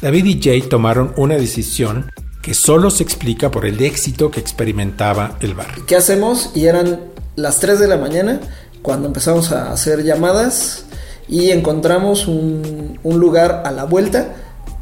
David 0.00 0.24
y 0.24 0.42
Jay 0.42 0.62
tomaron 0.62 1.12
una 1.18 1.34
decisión 1.34 2.10
que 2.40 2.54
solo 2.54 2.88
se 2.88 3.02
explica 3.02 3.50
por 3.50 3.66
el 3.66 3.82
éxito 3.82 4.30
que 4.30 4.40
experimentaba 4.40 5.36
el 5.40 5.52
bar. 5.52 5.74
¿Qué 5.86 5.94
hacemos? 5.94 6.52
Y 6.54 6.68
eran 6.68 7.00
las 7.36 7.60
3 7.60 7.78
de 7.78 7.88
la 7.88 7.98
mañana 7.98 8.40
cuando 8.80 9.08
empezamos 9.08 9.52
a 9.52 9.70
hacer 9.72 10.04
llamadas 10.04 10.86
y 11.28 11.50
encontramos 11.50 12.26
un, 12.26 12.98
lugar 13.04 13.62
a 13.64 13.70
la 13.70 13.84
vuelta 13.84 14.34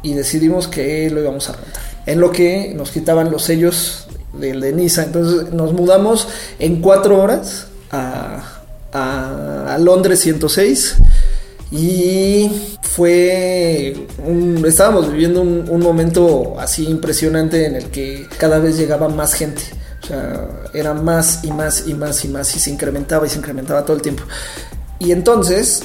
y 0.03 0.13
decidimos 0.13 0.67
que 0.67 1.09
lo 1.09 1.21
íbamos 1.21 1.49
a 1.49 1.53
rentar. 1.53 1.83
En 2.05 2.19
lo 2.19 2.31
que 2.31 2.73
nos 2.75 2.91
quitaban 2.91 3.31
los 3.31 3.43
sellos 3.43 4.07
del 4.33 4.61
de 4.61 4.73
Niza. 4.73 5.03
Entonces 5.03 5.53
nos 5.53 5.73
mudamos 5.73 6.27
en 6.59 6.81
cuatro 6.81 7.21
horas 7.21 7.67
a, 7.91 8.43
a, 8.91 9.75
a 9.75 9.77
Londres 9.77 10.19
106 10.21 10.95
y 11.71 12.49
fue 12.81 14.07
un, 14.25 14.63
estábamos 14.67 15.11
viviendo 15.11 15.41
un, 15.41 15.69
un, 15.69 15.79
momento 15.79 16.55
así 16.59 16.85
impresionante 16.85 17.65
en 17.65 17.75
el 17.75 17.85
que 17.85 18.27
cada 18.37 18.59
vez 18.59 18.77
llegaba 18.77 19.07
más 19.07 19.33
gente. 19.33 19.61
O 20.03 20.07
sea, 20.07 20.49
era 20.73 20.93
más 20.93 21.43
y 21.43 21.51
más 21.51 21.87
y 21.87 21.93
más 21.93 22.25
y 22.25 22.27
más 22.27 22.55
y 22.55 22.59
se 22.59 22.71
incrementaba 22.71 23.25
y 23.25 23.29
se 23.29 23.37
incrementaba 23.37 23.85
todo 23.85 23.95
el 23.95 24.01
tiempo. 24.01 24.23
Y 24.99 25.13
entonces, 25.13 25.83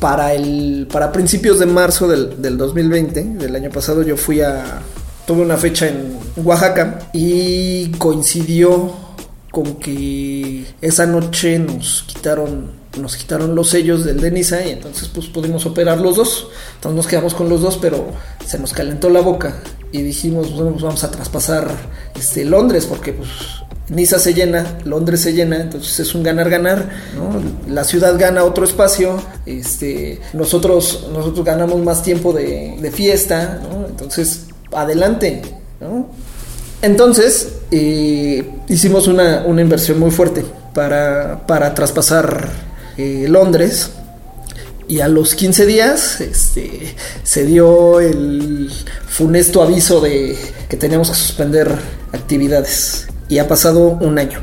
para, 0.00 0.34
el, 0.34 0.88
para 0.90 1.12
principios 1.12 1.58
de 1.58 1.66
marzo 1.66 2.08
del, 2.08 2.40
del 2.40 2.56
2020, 2.56 3.22
del 3.22 3.56
año 3.56 3.70
pasado, 3.70 4.02
yo 4.02 4.16
fui 4.16 4.40
a... 4.40 4.82
Tuve 5.26 5.42
una 5.42 5.58
fecha 5.58 5.86
en 5.86 6.18
Oaxaca 6.42 7.10
y 7.12 7.90
coincidió 7.98 8.92
con 9.50 9.76
que 9.76 10.64
esa 10.80 11.04
noche 11.06 11.58
nos 11.58 12.04
quitaron 12.06 12.78
nos 12.98 13.16
quitaron 13.16 13.54
los 13.54 13.70
sellos 13.70 14.04
del 14.04 14.20
Denisa 14.20 14.64
y 14.66 14.70
entonces 14.70 15.08
pues 15.08 15.26
pudimos 15.26 15.66
operar 15.66 16.00
los 16.00 16.16
dos. 16.16 16.48
Entonces 16.76 16.96
nos 16.96 17.06
quedamos 17.06 17.34
con 17.34 17.48
los 17.48 17.60
dos, 17.60 17.78
pero 17.80 18.08
se 18.44 18.58
nos 18.58 18.72
calentó 18.72 19.10
la 19.10 19.20
boca 19.20 19.60
y 19.92 20.02
dijimos, 20.02 20.48
pues 20.48 20.82
vamos 20.82 21.04
a 21.04 21.10
traspasar 21.10 21.68
este 22.14 22.44
Londres 22.44 22.86
porque 22.86 23.12
pues 23.12 23.28
Niza 23.90 24.18
se 24.18 24.34
llena, 24.34 24.78
Londres 24.84 25.20
se 25.20 25.32
llena, 25.32 25.56
entonces 25.56 25.98
es 26.00 26.14
un 26.14 26.22
ganar-ganar. 26.22 26.90
La 27.66 27.84
ciudad 27.84 28.18
gana 28.18 28.44
otro 28.44 28.64
espacio, 28.64 29.20
este, 29.46 30.20
nosotros, 30.34 31.08
nosotros 31.12 31.44
ganamos 31.44 31.82
más 31.82 32.02
tiempo 32.02 32.32
de, 32.32 32.90
fiesta. 32.92 33.60
Entonces, 33.88 34.46
adelante, 34.72 35.42
¿no? 35.80 36.08
Entonces, 36.82 37.54
eh, 37.70 38.48
hicimos 38.68 39.08
una, 39.08 39.42
una, 39.46 39.62
inversión 39.62 39.98
muy 39.98 40.10
fuerte 40.10 40.44
para, 40.74 41.44
para 41.46 41.74
traspasar 41.74 42.48
eh, 42.96 43.26
Londres. 43.28 43.90
Y 44.86 45.00
a 45.00 45.08
los 45.08 45.34
15 45.34 45.66
días 45.66 46.20
este, 46.22 46.94
se 47.22 47.44
dio 47.44 48.00
el 48.00 48.70
funesto 49.06 49.62
aviso 49.62 50.00
de 50.00 50.34
que 50.68 50.76
teníamos 50.78 51.10
que 51.10 51.16
suspender 51.16 51.70
actividades. 52.12 53.07
Y 53.28 53.38
ha 53.38 53.48
pasado 53.48 53.80
un 53.80 54.18
año, 54.18 54.40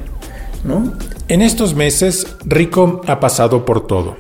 ¿no? 0.64 0.94
En 1.28 1.42
estos 1.42 1.76
meses, 1.76 2.28
Rico 2.46 3.02
ha 3.08 3.20
pasado 3.20 3.66
por 3.66 3.88
todo. 3.88 4.18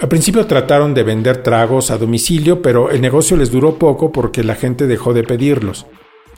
Al 0.00 0.08
principio 0.08 0.46
trataron 0.46 0.94
de 0.94 1.04
vender 1.04 1.44
tragos 1.44 1.92
a 1.92 1.98
domicilio, 1.98 2.60
pero 2.60 2.90
el 2.90 3.00
negocio 3.00 3.36
les 3.36 3.52
duró 3.52 3.78
poco 3.78 4.10
porque 4.10 4.42
la 4.42 4.56
gente 4.56 4.88
dejó 4.88 5.14
de 5.14 5.22
pedirlos. 5.22 5.86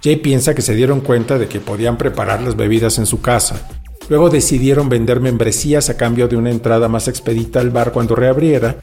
Jay 0.03 0.17
piensa 0.17 0.55
que 0.55 0.61
se 0.61 0.75
dieron 0.75 1.01
cuenta 1.01 1.39
de 1.39 1.49
que 1.49 1.61
podían 1.61 1.97
preparar 1.97 2.43
las 2.43 2.57
bebidas 2.57 2.99
en 2.99 3.07
su 3.07 3.23
casa. 3.23 3.67
Luego 4.11 4.29
decidieron 4.29 4.91
vender 4.91 5.21
membresías 5.21 5.89
a 5.89 5.97
cambio 5.97 6.29
de 6.29 6.37
una 6.37 6.51
entrada 6.51 6.89
más 6.89 7.09
expedita 7.09 7.61
al 7.61 7.71
bar 7.71 7.93
cuando 7.93 8.15
reabriera 8.15 8.77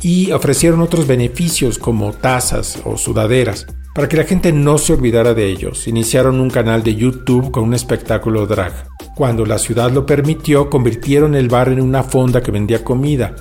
y 0.00 0.32
ofrecieron 0.32 0.80
otros 0.80 1.06
beneficios 1.06 1.78
como 1.78 2.12
tazas 2.12 2.78
o 2.84 2.96
sudaderas. 2.96 3.66
Para 3.94 4.08
que 4.08 4.16
la 4.16 4.24
gente 4.24 4.52
no 4.52 4.78
se 4.78 4.94
olvidara 4.94 5.34
de 5.34 5.50
ellos, 5.50 5.86
iniciaron 5.86 6.40
un 6.40 6.48
canal 6.48 6.82
de 6.82 6.94
YouTube 6.94 7.50
con 7.50 7.64
un 7.64 7.74
espectáculo 7.74 8.46
drag. 8.46 8.86
Cuando 9.14 9.44
la 9.44 9.58
ciudad 9.58 9.90
lo 9.90 10.06
permitió, 10.06 10.70
convirtieron 10.70 11.34
el 11.34 11.48
bar 11.48 11.68
en 11.68 11.82
una 11.82 12.02
fonda 12.02 12.42
que 12.42 12.50
vendía 12.50 12.82
comida. 12.82 13.34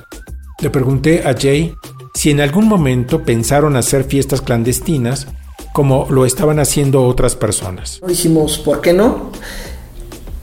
Le 0.62 0.70
pregunté 0.70 1.24
a 1.26 1.34
Jay 1.40 1.74
si 2.14 2.32
en 2.32 2.42
algún 2.42 2.68
momento 2.68 3.24
pensaron 3.24 3.78
hacer 3.78 4.04
fiestas 4.04 4.42
clandestinas 4.42 5.28
como 5.72 6.08
lo 6.10 6.26
estaban 6.26 6.60
haciendo 6.60 7.06
otras 7.06 7.36
personas. 7.36 8.02
Dijimos, 8.06 8.60
¿por 8.60 8.82
qué 8.82 8.92
no? 8.92 9.32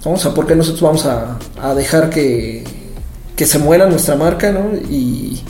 Vamos 0.05 0.25
a, 0.25 0.33
¿por 0.33 0.47
qué 0.47 0.57
nosotros 0.57 0.81
vamos 0.81 1.05
a, 1.05 1.39
a 1.61 1.75
dejar 1.75 2.09
que, 2.09 2.65
que, 3.37 3.45
se 3.45 3.59
muera 3.59 3.87
nuestra 3.87 4.17
marca, 4.17 4.53
¿no? 4.53 4.71
Y, 4.91 5.43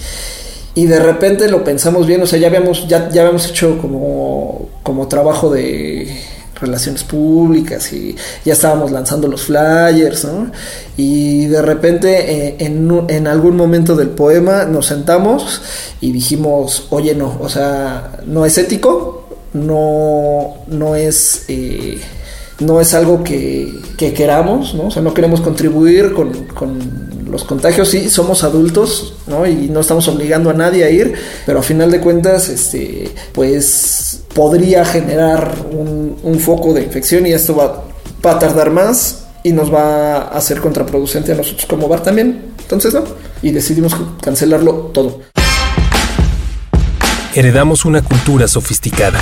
y, 0.75 0.87
de 0.87 1.01
repente 1.01 1.49
lo 1.49 1.65
pensamos 1.65 2.07
bien, 2.07 2.23
o 2.23 2.27
sea, 2.27 2.39
ya 2.39 2.49
habíamos, 2.49 2.87
ya, 2.89 3.09
ya 3.09 3.23
habíamos 3.23 3.49
hecho 3.49 3.79
como, 3.79 4.69
como 4.83 5.09
trabajo 5.09 5.51
de 5.51 6.09
relaciones 6.61 7.05
públicas 7.05 7.93
y 7.93 8.17
ya 8.45 8.53
estábamos 8.53 8.91
lanzando 8.91 9.29
los 9.29 9.43
flyers, 9.43 10.25
¿no? 10.25 10.51
Y 10.97 11.47
de 11.47 11.63
repente 11.63 12.49
eh, 12.49 12.57
en, 12.59 13.05
en, 13.09 13.27
algún 13.27 13.57
momento 13.57 13.95
del 13.95 14.11
poema 14.11 14.65
nos 14.65 14.87
sentamos 14.87 15.63
y 16.01 16.13
dijimos, 16.13 16.87
oye, 16.91 17.15
no, 17.15 17.39
o 17.41 17.49
sea, 17.49 18.21
no 18.27 18.45
es 18.45 18.59
ético, 18.59 19.29
no, 19.53 20.57
no 20.69 20.95
es... 20.97 21.45
Eh, 21.49 22.01
no 22.61 22.81
es 22.81 22.93
algo 22.93 23.23
que, 23.23 23.73
que, 23.97 24.13
queramos, 24.13 24.75
¿no? 24.75 24.89
O 24.89 24.91
sea, 24.91 25.01
no 25.01 25.15
queremos 25.15 25.41
contribuir 25.41 26.13
con, 26.13 26.33
con, 26.47 27.08
los 27.31 27.45
contagios, 27.45 27.89
sí, 27.89 28.11
somos 28.11 28.45
adultos, 28.45 29.15
¿no? 29.27 29.47
Y 29.47 29.69
no 29.69 29.81
estamos 29.81 30.09
obligando 30.09 30.51
a 30.51 30.55
nadie 30.55 30.85
a 30.85 30.91
ir, 30.91 31.15
pero 31.47 31.61
a 31.61 31.63
final 31.63 31.91
de 31.91 32.01
cuentas, 32.01 32.49
este, 32.49 33.11
pues 33.33 34.21
podría 34.35 34.85
generar 34.85 35.55
un, 35.71 36.39
foco 36.39 36.73
de 36.73 36.83
infección 36.83 37.27
y 37.27 37.33
esto 37.33 37.57
va, 37.57 37.85
va, 38.25 38.33
a 38.33 38.39
tardar 38.39 38.71
más 38.71 39.25
y 39.43 39.53
nos 39.53 39.73
va 39.73 40.19
a 40.19 40.39
hacer 40.39 40.61
contraproducente 40.61 41.33
a 41.33 41.35
nosotros 41.35 41.67
como 41.67 41.89
bar 41.89 42.03
también. 42.03 42.53
Entonces, 42.61 42.95
¿no? 42.95 43.03
Y 43.43 43.51
decidimos 43.51 43.97
cancelarlo 44.23 44.91
todo. 44.93 45.21
Heredamos 47.35 47.85
una 47.85 48.03
cultura 48.03 48.47
sofisticada. 48.47 49.19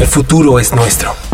El 0.00 0.06
futuro 0.06 0.58
es 0.58 0.72
nuestro. 0.72 1.27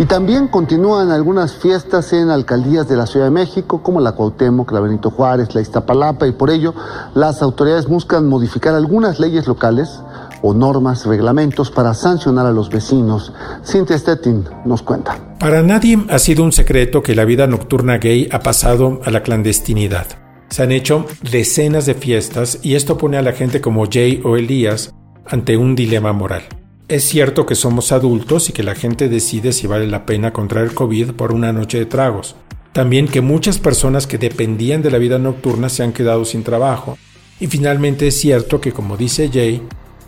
Y 0.00 0.06
también 0.06 0.48
continúan 0.48 1.10
algunas 1.10 1.56
fiestas 1.56 2.14
en 2.14 2.30
alcaldías 2.30 2.88
de 2.88 2.96
la 2.96 3.04
Ciudad 3.04 3.26
de 3.26 3.32
México, 3.32 3.82
como 3.82 4.00
la 4.00 4.12
Cuauhtémoc, 4.12 4.72
la 4.72 4.80
Benito 4.80 5.10
Juárez, 5.10 5.54
la 5.54 5.60
Iztapalapa, 5.60 6.26
y 6.26 6.32
por 6.32 6.48
ello 6.48 6.72
las 7.12 7.42
autoridades 7.42 7.86
buscan 7.86 8.26
modificar 8.26 8.74
algunas 8.74 9.20
leyes 9.20 9.46
locales 9.46 10.00
o 10.40 10.54
normas, 10.54 11.04
reglamentos 11.04 11.70
para 11.70 11.92
sancionar 11.92 12.46
a 12.46 12.50
los 12.50 12.70
vecinos. 12.70 13.34
Cintia 13.62 13.98
Stettin 13.98 14.46
nos 14.64 14.80
cuenta. 14.80 15.18
Para 15.38 15.62
nadie 15.62 15.98
ha 16.08 16.18
sido 16.18 16.44
un 16.44 16.52
secreto 16.52 17.02
que 17.02 17.14
la 17.14 17.26
vida 17.26 17.46
nocturna 17.46 17.98
gay 17.98 18.26
ha 18.32 18.40
pasado 18.40 19.00
a 19.04 19.10
la 19.10 19.22
clandestinidad. 19.22 20.06
Se 20.48 20.62
han 20.62 20.72
hecho 20.72 21.04
decenas 21.30 21.84
de 21.84 21.92
fiestas 21.92 22.58
y 22.62 22.74
esto 22.74 22.96
pone 22.96 23.18
a 23.18 23.22
la 23.22 23.32
gente 23.32 23.60
como 23.60 23.84
Jay 23.84 24.22
o 24.24 24.38
Elías 24.38 24.94
ante 25.26 25.58
un 25.58 25.76
dilema 25.76 26.14
moral. 26.14 26.44
Es 26.90 27.04
cierto 27.04 27.46
que 27.46 27.54
somos 27.54 27.92
adultos 27.92 28.48
y 28.48 28.52
que 28.52 28.64
la 28.64 28.74
gente 28.74 29.08
decide 29.08 29.52
si 29.52 29.68
vale 29.68 29.86
la 29.86 30.04
pena 30.06 30.32
contraer 30.32 30.74
COVID 30.74 31.12
por 31.12 31.30
una 31.30 31.52
noche 31.52 31.78
de 31.78 31.86
tragos. 31.86 32.34
También 32.72 33.06
que 33.06 33.20
muchas 33.20 33.58
personas 33.58 34.08
que 34.08 34.18
dependían 34.18 34.82
de 34.82 34.90
la 34.90 34.98
vida 34.98 35.16
nocturna 35.20 35.68
se 35.68 35.84
han 35.84 35.92
quedado 35.92 36.24
sin 36.24 36.42
trabajo. 36.42 36.98
Y 37.38 37.46
finalmente 37.46 38.08
es 38.08 38.20
cierto 38.20 38.60
que, 38.60 38.72
como 38.72 38.96
dice 38.96 39.30
Jay, 39.32 39.62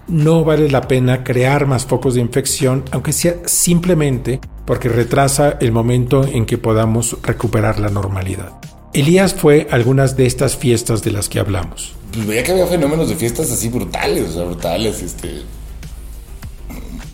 no 0.09 0.43
vale 0.43 0.69
la 0.69 0.89
pena 0.89 1.23
crear 1.23 1.67
más 1.67 1.87
focos 1.87 2.15
de 2.15 2.21
infección, 2.21 2.83
aunque 2.91 3.13
sea 3.13 3.37
simplemente 3.45 4.41
porque 4.67 4.89
retrasa 4.89 5.59
el 5.61 5.71
momento 5.71 6.25
en 6.25 6.47
que 6.47 6.59
podamos 6.59 7.17
recuperar 7.23 7.79
la 7.79 7.91
normalidad. 7.91 8.55
Elías 8.93 9.35
fue 9.35 9.69
algunas 9.71 10.17
de 10.17 10.27
estas 10.27 10.57
fiestas 10.57 11.05
de 11.05 11.13
las 11.13 11.29
que 11.29 11.39
hablamos. 11.39 11.95
Pues 12.13 12.27
veía 12.27 12.43
que 12.43 12.51
había 12.51 12.67
fenómenos 12.67 13.09
de 13.09 13.15
fiestas 13.15 13.53
así 13.53 13.69
brutales, 13.69 14.35
brutales, 14.35 15.01
este 15.01 15.43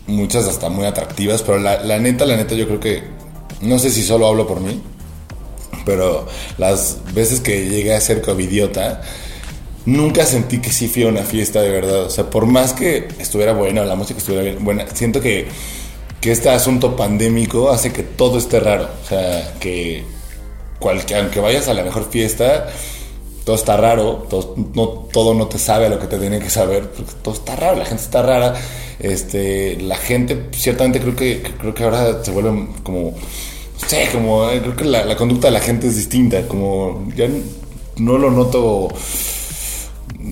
muchas 0.09 0.47
hasta 0.47 0.69
muy 0.69 0.85
atractivas, 0.85 1.41
pero 1.43 1.59
la, 1.59 1.99
neta, 1.99 2.25
la 2.25 2.35
neta, 2.35 2.55
yo 2.55 2.67
creo 2.67 2.79
que, 2.79 3.03
no 3.61 3.79
sé 3.79 3.89
si 3.91 4.03
solo 4.03 4.27
hablo 4.27 4.47
por 4.47 4.59
mí, 4.59 4.81
pero 5.85 6.27
las 6.57 6.97
veces 7.13 7.39
que 7.39 7.69
llegué 7.69 7.95
a 7.95 8.01
ser 8.01 8.21
covidiota, 8.21 9.01
nunca 9.85 10.25
sentí 10.25 10.59
que 10.59 10.71
sí 10.71 10.87
fui 10.87 11.03
a 11.03 11.07
una 11.07 11.23
fiesta 11.23 11.61
de 11.61 11.69
verdad. 11.69 12.03
O 12.03 12.09
sea, 12.09 12.29
por 12.29 12.45
más 12.45 12.73
que 12.73 13.07
estuviera 13.19 13.53
buena, 13.53 13.85
la 13.85 13.95
música 13.95 14.19
estuviera 14.19 14.43
bien, 14.43 14.63
buena, 14.63 14.85
siento 14.93 15.21
que, 15.21 15.47
que 16.21 16.31
este 16.31 16.49
asunto 16.49 16.95
pandémico 16.95 17.69
hace 17.69 17.93
que 17.93 18.03
todo 18.03 18.37
esté 18.37 18.59
raro. 18.59 18.89
O 19.03 19.07
sea, 19.07 19.53
que 19.59 20.03
cualquier, 20.79 21.21
aunque 21.21 21.39
vayas 21.39 21.67
a 21.67 21.73
la 21.73 21.83
mejor 21.83 22.09
fiesta, 22.09 22.67
todo 23.45 23.55
está 23.55 23.77
raro, 23.77 24.27
todo 24.29 24.55
no, 24.75 24.87
todo 25.11 25.33
no 25.33 25.47
te 25.47 25.57
sabe 25.57 25.87
a 25.87 25.89
lo 25.89 25.99
que 25.99 26.07
te 26.07 26.17
tiene 26.17 26.39
que 26.39 26.49
saber, 26.49 26.89
porque 26.89 27.13
todo 27.21 27.33
está 27.33 27.55
raro, 27.55 27.77
la 27.77 27.85
gente 27.85 28.03
está 28.03 28.21
rara 28.21 28.53
este, 28.99 29.77
la 29.81 29.95
gente, 29.95 30.47
ciertamente 30.51 30.99
creo 30.99 31.15
que, 31.15 31.41
creo 31.41 31.73
que 31.73 31.83
ahora 31.83 32.23
se 32.23 32.31
vuelve 32.31 32.67
como, 32.83 33.11
no 33.11 33.87
sé, 33.87 34.09
como, 34.11 34.49
eh, 34.49 34.59
creo 34.59 34.75
que 34.75 34.85
la, 34.85 35.15
conducta 35.15 35.47
de 35.47 35.53
la 35.53 35.61
gente 35.61 35.87
es 35.87 35.95
distinta, 35.95 36.47
como 36.47 37.07
ya 37.15 37.27
no 37.97 38.17
lo 38.17 38.29
noto 38.29 38.89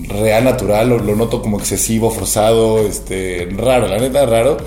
real, 0.08 0.44
natural, 0.44 0.88
lo, 0.88 0.98
lo 0.98 1.16
noto 1.16 1.40
como 1.40 1.58
excesivo, 1.58 2.10
forzado, 2.10 2.86
este, 2.86 3.48
raro, 3.56 3.88
la 3.88 3.98
neta, 3.98 4.26
raro. 4.26 4.58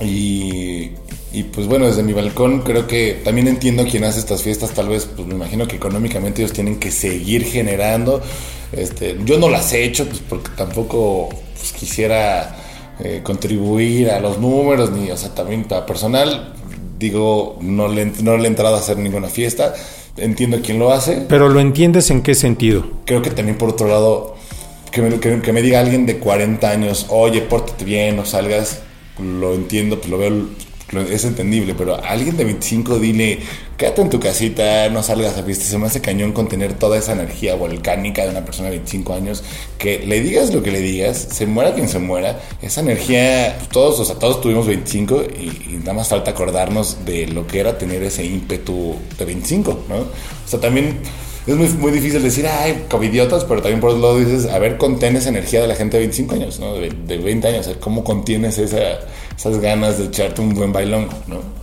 Y, 0.00 0.90
y 1.32 1.44
pues 1.44 1.66
bueno, 1.66 1.86
desde 1.86 2.02
mi 2.02 2.12
balcón 2.12 2.62
creo 2.62 2.86
que 2.86 3.20
también 3.24 3.48
entiendo 3.48 3.84
quién 3.90 4.04
hace 4.04 4.18
estas 4.18 4.42
fiestas, 4.42 4.70
tal 4.70 4.88
vez, 4.88 5.08
pues 5.14 5.26
me 5.26 5.34
imagino 5.34 5.66
que 5.66 5.76
económicamente 5.76 6.42
ellos 6.42 6.52
tienen 6.52 6.78
que 6.78 6.90
seguir 6.90 7.44
generando. 7.44 8.20
Este, 8.72 9.16
yo 9.24 9.38
no 9.38 9.48
las 9.48 9.72
he 9.72 9.84
hecho, 9.84 10.06
pues 10.06 10.20
porque 10.28 10.50
tampoco 10.56 11.28
pues, 11.54 11.72
quisiera 11.72 12.56
eh, 13.02 13.20
contribuir 13.22 14.10
a 14.10 14.20
los 14.20 14.38
números, 14.38 14.90
ni, 14.90 15.10
o 15.10 15.16
sea, 15.16 15.34
también 15.34 15.64
para 15.64 15.86
personal, 15.86 16.54
digo, 16.98 17.58
no 17.60 17.88
le, 17.88 18.06
no 18.22 18.36
le 18.36 18.44
he 18.44 18.46
entrado 18.46 18.76
a 18.76 18.78
hacer 18.78 18.98
ninguna 18.98 19.28
fiesta. 19.28 19.74
Entiendo 20.16 20.60
quién 20.62 20.78
lo 20.78 20.92
hace. 20.92 21.24
Pero 21.28 21.48
lo 21.48 21.60
entiendes 21.60 22.10
en 22.10 22.22
qué 22.22 22.34
sentido? 22.34 22.84
Creo 23.06 23.22
que 23.22 23.30
también 23.30 23.56
por 23.56 23.70
otro 23.70 23.88
lado, 23.88 24.36
que 24.90 25.00
me, 25.02 25.18
que, 25.18 25.40
que 25.40 25.52
me 25.52 25.62
diga 25.62 25.80
alguien 25.80 26.04
de 26.06 26.18
40 26.18 26.68
años, 26.68 27.06
oye, 27.08 27.40
pórtate 27.42 27.84
bien, 27.84 28.16
no 28.16 28.26
salgas, 28.26 28.80
lo 29.18 29.54
entiendo, 29.54 29.98
pues 29.98 30.10
lo 30.10 30.18
veo 30.18 30.46
es 30.98 31.24
entendible, 31.24 31.74
pero 31.76 31.94
a 31.94 32.08
alguien 32.10 32.36
de 32.36 32.44
25 32.44 32.98
dile, 32.98 33.38
quédate 33.80 34.02
en 34.02 34.10
tu 34.10 34.20
casita, 34.20 34.90
no 34.90 35.02
salgas 35.02 35.38
a 35.38 35.42
fiesta. 35.42 35.64
Se 35.64 35.78
me 35.78 35.86
hace 35.86 36.02
cañón 36.02 36.32
contener 36.32 36.74
toda 36.74 36.98
esa 36.98 37.12
energía 37.12 37.54
volcánica 37.54 38.24
de 38.24 38.28
una 38.28 38.44
persona 38.44 38.68
de 38.68 38.76
25 38.76 39.14
años, 39.14 39.42
que 39.78 40.00
le 40.00 40.20
digas 40.20 40.52
lo 40.52 40.62
que 40.62 40.70
le 40.70 40.80
digas, 40.80 41.16
se 41.32 41.46
muera 41.46 41.72
quien 41.72 41.88
se 41.88 41.98
muera, 41.98 42.38
esa 42.60 42.82
energía, 42.82 43.58
todos, 43.72 43.98
o 43.98 44.04
sea, 44.04 44.16
todos 44.16 44.42
tuvimos 44.42 44.66
25 44.66 45.22
y, 45.22 45.78
nada 45.78 45.94
más 45.94 46.08
falta 46.08 46.32
acordarnos 46.32 47.06
de 47.06 47.26
lo 47.28 47.46
que 47.46 47.58
era 47.58 47.78
tener 47.78 48.02
ese 48.02 48.22
ímpetu 48.22 48.96
de 49.18 49.24
25, 49.24 49.84
¿no? 49.88 49.96
O 49.96 50.06
sea, 50.44 50.60
también 50.60 50.98
es 51.46 51.56
muy, 51.56 51.68
muy 51.68 51.90
difícil 51.90 52.22
decir, 52.22 52.46
ay, 52.46 52.84
covidiotas, 52.90 53.44
pero 53.44 53.62
también 53.62 53.80
por 53.80 53.90
otro 53.90 54.02
lado 54.02 54.18
dices, 54.18 54.44
a 54.52 54.58
ver, 54.58 54.76
contén 54.76 55.16
esa 55.16 55.30
energía 55.30 55.62
de 55.62 55.68
la 55.68 55.74
gente 55.74 55.96
de 55.96 56.00
25 56.00 56.34
años, 56.34 56.60
¿no? 56.60 56.74
De, 56.74 56.90
de 56.90 57.16
20 57.16 57.48
años, 57.48 57.70
¿cómo 57.80 58.04
contienes 58.04 58.58
esa 58.58 58.98
esas 59.38 59.58
ganas 59.58 59.96
de 59.96 60.04
echarte 60.04 60.42
un 60.42 60.54
buen 60.54 60.70
bailón, 60.70 61.08
¿no? 61.26 61.59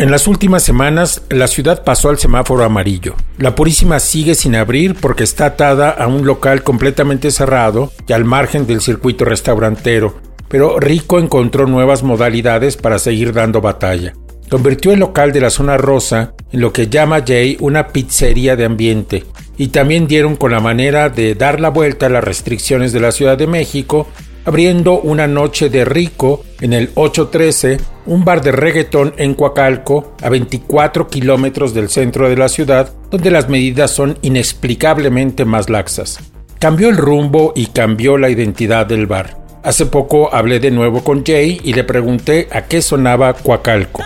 En 0.00 0.12
las 0.12 0.28
últimas 0.28 0.62
semanas, 0.62 1.22
la 1.28 1.48
ciudad 1.48 1.82
pasó 1.82 2.08
al 2.08 2.18
semáforo 2.18 2.62
amarillo. 2.62 3.16
La 3.36 3.56
Purísima 3.56 3.98
sigue 3.98 4.36
sin 4.36 4.54
abrir 4.54 4.94
porque 4.94 5.24
está 5.24 5.46
atada 5.46 5.90
a 5.90 6.06
un 6.06 6.24
local 6.24 6.62
completamente 6.62 7.32
cerrado 7.32 7.90
y 8.06 8.12
al 8.12 8.24
margen 8.24 8.64
del 8.68 8.80
circuito 8.80 9.24
restaurantero, 9.24 10.20
pero 10.46 10.78
Rico 10.78 11.18
encontró 11.18 11.66
nuevas 11.66 12.04
modalidades 12.04 12.76
para 12.76 13.00
seguir 13.00 13.32
dando 13.32 13.60
batalla. 13.60 14.14
Convirtió 14.48 14.92
el 14.92 15.00
local 15.00 15.32
de 15.32 15.40
la 15.40 15.50
zona 15.50 15.76
rosa 15.76 16.32
en 16.52 16.60
lo 16.60 16.72
que 16.72 16.86
llama 16.86 17.24
Jay 17.26 17.56
una 17.58 17.88
pizzería 17.88 18.54
de 18.54 18.66
ambiente, 18.66 19.24
y 19.56 19.68
también 19.68 20.06
dieron 20.06 20.36
con 20.36 20.52
la 20.52 20.60
manera 20.60 21.08
de 21.08 21.34
dar 21.34 21.60
la 21.60 21.70
vuelta 21.70 22.06
a 22.06 22.10
las 22.10 22.22
restricciones 22.22 22.92
de 22.92 23.00
la 23.00 23.10
Ciudad 23.10 23.36
de 23.36 23.48
México 23.48 24.06
abriendo 24.48 24.98
una 24.98 25.26
noche 25.26 25.68
de 25.68 25.84
rico 25.84 26.42
en 26.62 26.72
el 26.72 26.90
813, 26.94 27.76
un 28.06 28.24
bar 28.24 28.40
de 28.40 28.50
reggaetón 28.50 29.12
en 29.18 29.34
Coacalco, 29.34 30.14
a 30.22 30.30
24 30.30 31.06
kilómetros 31.08 31.74
del 31.74 31.90
centro 31.90 32.30
de 32.30 32.36
la 32.38 32.48
ciudad, 32.48 32.90
donde 33.10 33.30
las 33.30 33.50
medidas 33.50 33.90
son 33.90 34.16
inexplicablemente 34.22 35.44
más 35.44 35.68
laxas. 35.68 36.20
Cambió 36.58 36.88
el 36.88 36.96
rumbo 36.96 37.52
y 37.54 37.66
cambió 37.66 38.16
la 38.16 38.30
identidad 38.30 38.86
del 38.86 39.06
bar. 39.06 39.36
Hace 39.62 39.84
poco 39.84 40.34
hablé 40.34 40.60
de 40.60 40.70
nuevo 40.70 41.04
con 41.04 41.26
Jay 41.26 41.60
y 41.62 41.74
le 41.74 41.84
pregunté 41.84 42.48
a 42.50 42.62
qué 42.62 42.80
sonaba 42.80 43.34
Coacalco. 43.34 44.00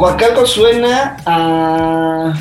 Coacalco 0.00 0.46
suena 0.46 1.18
a 1.26 2.32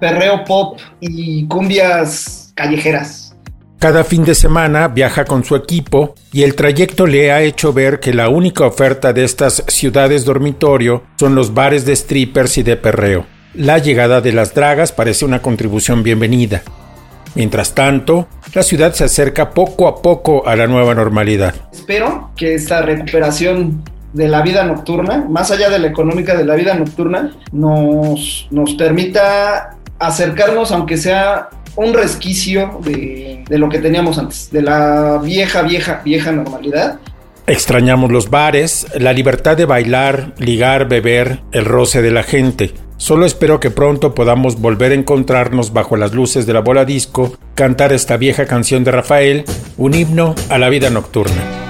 perreo 0.00 0.42
pop 0.46 0.78
y 1.00 1.46
cumbias 1.46 2.50
callejeras. 2.54 3.36
Cada 3.78 4.04
fin 4.04 4.24
de 4.24 4.34
semana 4.34 4.88
viaja 4.88 5.26
con 5.26 5.44
su 5.44 5.54
equipo 5.54 6.14
y 6.32 6.44
el 6.44 6.54
trayecto 6.54 7.06
le 7.06 7.30
ha 7.30 7.42
hecho 7.42 7.74
ver 7.74 8.00
que 8.00 8.14
la 8.14 8.30
única 8.30 8.64
oferta 8.64 9.12
de 9.12 9.24
estas 9.24 9.64
ciudades 9.68 10.24
dormitorio 10.24 11.02
son 11.16 11.34
los 11.34 11.52
bares 11.52 11.84
de 11.84 11.94
strippers 11.94 12.56
y 12.56 12.62
de 12.62 12.78
perreo. 12.78 13.26
La 13.52 13.76
llegada 13.76 14.22
de 14.22 14.32
las 14.32 14.54
dragas 14.54 14.90
parece 14.90 15.26
una 15.26 15.42
contribución 15.42 16.02
bienvenida. 16.02 16.62
Mientras 17.34 17.74
tanto, 17.74 18.28
la 18.54 18.62
ciudad 18.62 18.94
se 18.94 19.04
acerca 19.04 19.50
poco 19.50 19.88
a 19.88 20.00
poco 20.00 20.48
a 20.48 20.56
la 20.56 20.66
nueva 20.66 20.94
normalidad. 20.94 21.54
Espero 21.70 22.30
que 22.34 22.54
esta 22.54 22.80
recuperación 22.80 23.84
de 24.12 24.28
la 24.28 24.42
vida 24.42 24.64
nocturna, 24.64 25.26
más 25.28 25.50
allá 25.50 25.68
de 25.68 25.78
la 25.78 25.88
económica 25.88 26.36
de 26.36 26.44
la 26.44 26.54
vida 26.54 26.74
nocturna, 26.74 27.32
nos, 27.52 28.48
nos 28.50 28.74
permita 28.74 29.76
acercarnos, 29.98 30.72
aunque 30.72 30.96
sea 30.96 31.50
un 31.76 31.94
resquicio 31.94 32.80
de, 32.82 33.44
de, 33.48 33.58
lo 33.58 33.68
que 33.68 33.78
teníamos 33.78 34.18
antes, 34.18 34.50
de 34.50 34.62
la 34.62 35.20
vieja, 35.22 35.62
vieja, 35.62 36.02
vieja 36.04 36.32
normalidad. 36.32 36.98
Extrañamos 37.46 38.12
los 38.12 38.28
bares, 38.28 38.86
la 38.94 39.12
libertad 39.12 39.56
de 39.56 39.64
bailar, 39.64 40.34
ligar, 40.38 40.88
beber, 40.88 41.40
el 41.52 41.64
roce 41.64 42.02
de 42.02 42.10
la 42.10 42.22
gente. 42.22 42.74
Solo 42.98 43.26
espero 43.26 43.60
que 43.60 43.70
pronto 43.70 44.12
podamos 44.14 44.60
volver 44.60 44.90
a 44.90 44.96
encontrarnos 44.96 45.72
bajo 45.72 45.96
las 45.96 46.12
luces 46.12 46.46
de 46.46 46.52
la 46.52 46.60
bola 46.60 46.84
disco, 46.84 47.38
cantar 47.54 47.92
esta 47.92 48.16
vieja 48.16 48.44
canción 48.46 48.82
de 48.82 48.90
Rafael, 48.90 49.44
un 49.76 49.94
himno 49.94 50.34
a 50.50 50.58
la 50.58 50.68
vida 50.68 50.90
nocturna. 50.90 51.67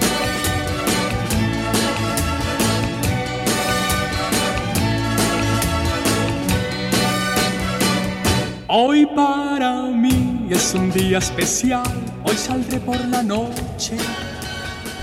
Es 10.58 10.74
un 10.74 10.90
día 10.90 11.18
especial, 11.18 11.86
hoy 12.24 12.34
saldré 12.34 12.80
por 12.80 12.98
la 13.06 13.22
noche. 13.22 13.96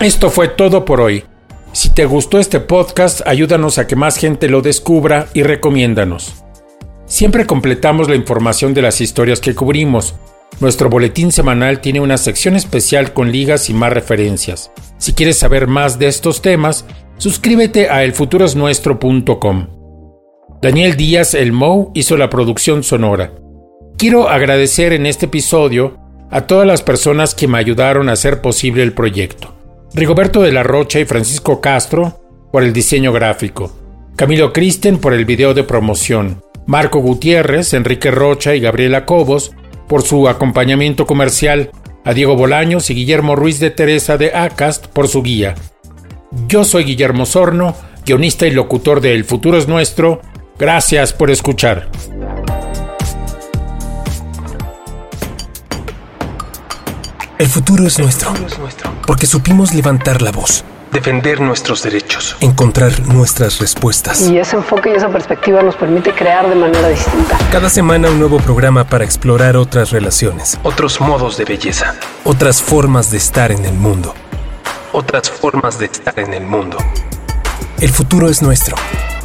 Esto 0.01 0.29
fue 0.29 0.49
todo 0.49 0.83
por 0.83 0.99
hoy. 0.99 1.23
Si 1.71 1.91
te 1.91 2.05
gustó 2.05 2.39
este 2.39 2.59
podcast, 2.59 3.21
ayúdanos 3.25 3.77
a 3.77 3.87
que 3.87 3.95
más 3.95 4.17
gente 4.17 4.49
lo 4.49 4.61
descubra 4.61 5.27
y 5.33 5.43
recomiéndanos. 5.43 6.43
Siempre 7.05 7.45
completamos 7.45 8.09
la 8.09 8.17
información 8.17 8.73
de 8.73 8.81
las 8.81 8.99
historias 8.99 9.39
que 9.39 9.55
cubrimos. 9.55 10.15
Nuestro 10.59 10.89
boletín 10.89 11.31
semanal 11.31 11.79
tiene 11.79 12.01
una 12.01 12.17
sección 12.17 12.57
especial 12.57 13.13
con 13.13 13.31
ligas 13.31 13.69
y 13.69 13.73
más 13.73 13.93
referencias. 13.93 14.71
Si 14.97 15.13
quieres 15.13 15.39
saber 15.39 15.67
más 15.67 15.97
de 15.97 16.07
estos 16.07 16.41
temas, 16.41 16.85
suscríbete 17.17 17.89
a 17.89 18.03
elfuturosnuestro.com. 18.03 19.67
Daniel 20.61 20.97
Díaz 20.97 21.33
El 21.33 21.53
Mou 21.53 21.91
hizo 21.93 22.17
la 22.17 22.29
producción 22.29 22.83
sonora. 22.83 23.44
Quiero 23.97 24.27
agradecer 24.27 24.91
en 24.91 25.05
este 25.05 25.27
episodio 25.27 25.97
a 26.29 26.47
todas 26.47 26.67
las 26.67 26.81
personas 26.81 27.33
que 27.33 27.47
me 27.47 27.57
ayudaron 27.57 28.09
a 28.09 28.13
hacer 28.13 28.41
posible 28.41 28.83
el 28.83 28.91
proyecto. 28.91 29.55
Rigoberto 29.93 30.41
de 30.41 30.51
la 30.51 30.63
Rocha 30.63 30.99
y 30.99 31.05
Francisco 31.05 31.61
Castro 31.61 32.19
por 32.51 32.63
el 32.63 32.73
diseño 32.73 33.13
gráfico, 33.13 33.71
Camilo 34.17 34.51
Kristen 34.51 34.97
por 34.97 35.13
el 35.13 35.23
video 35.23 35.53
de 35.53 35.63
promoción, 35.63 36.41
Marco 36.65 36.99
Gutiérrez, 36.99 37.73
Enrique 37.73 38.11
Rocha 38.11 38.53
y 38.53 38.59
Gabriela 38.59 39.05
Cobos 39.05 39.53
por 39.87 40.01
su 40.01 40.27
acompañamiento 40.27 41.05
comercial, 41.05 41.71
a 42.03 42.13
Diego 42.13 42.35
Bolaños 42.35 42.89
y 42.89 42.95
Guillermo 42.95 43.37
Ruiz 43.37 43.61
de 43.61 43.71
Teresa 43.71 44.17
de 44.17 44.35
Acast 44.35 44.87
por 44.87 45.07
su 45.07 45.23
guía. 45.23 45.55
Yo 46.49 46.65
soy 46.65 46.83
Guillermo 46.83 47.25
Sorno, 47.25 47.75
guionista 48.05 48.45
y 48.45 48.51
locutor 48.51 48.99
de 48.99 49.13
El 49.13 49.23
futuro 49.23 49.57
es 49.57 49.69
nuestro. 49.69 50.21
Gracias 50.59 51.13
por 51.13 51.31
escuchar. 51.31 51.89
El 57.37 57.47
futuro 57.47 57.85
es 57.85 57.99
nuestro. 57.99 58.33
Porque 59.05 59.25
supimos 59.25 59.73
levantar 59.73 60.21
la 60.21 60.31
voz, 60.31 60.63
defender 60.93 61.41
nuestros 61.41 61.83
derechos, 61.83 62.37
encontrar 62.39 62.97
nuestras 63.07 63.59
respuestas. 63.59 64.21
Y 64.29 64.37
ese 64.37 64.55
enfoque 64.55 64.91
y 64.91 64.93
esa 64.93 65.09
perspectiva 65.09 65.61
nos 65.61 65.75
permite 65.75 66.13
crear 66.13 66.47
de 66.47 66.55
manera 66.55 66.87
distinta. 66.87 67.37
Cada 67.51 67.69
semana 67.69 68.09
un 68.09 68.19
nuevo 68.19 68.37
programa 68.37 68.85
para 68.85 69.03
explorar 69.03 69.57
otras 69.57 69.91
relaciones, 69.91 70.57
otros 70.63 71.01
modos 71.01 71.35
de 71.35 71.43
belleza, 71.43 71.95
otras 72.23 72.61
formas 72.61 73.11
de 73.11 73.17
estar 73.17 73.51
en 73.51 73.65
el 73.65 73.73
mundo. 73.73 74.13
Otras 74.93 75.29
formas 75.29 75.77
de 75.77 75.87
estar 75.87 76.17
en 76.17 76.33
el 76.33 76.45
mundo. 76.45 76.77
El 77.81 77.89
futuro 77.89 78.29
es 78.29 78.41
nuestro. 78.41 78.77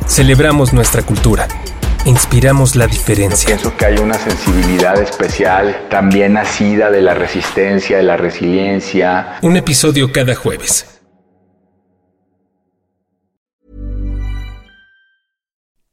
Celebramos 0.09 0.73
nuestra 0.73 1.03
cultura 1.03 1.46
inspiramos 2.06 2.76
la 2.76 2.86
diferencia. 2.86 3.46
pienso 3.46 3.76
que 3.76 3.86
hay 3.86 3.98
una 3.98 4.14
sensibilidad 4.14 5.00
especial 5.00 5.88
también 5.90 6.34
nacida 6.34 6.90
de 6.90 7.02
la 7.02 7.14
resistencia, 7.14 7.98
de 7.98 8.02
la 8.02 8.16
resiliencia. 8.16 9.38
Un 9.42 9.56
episodio 9.56 10.10
cada 10.12 10.35
jueves. 10.35 10.87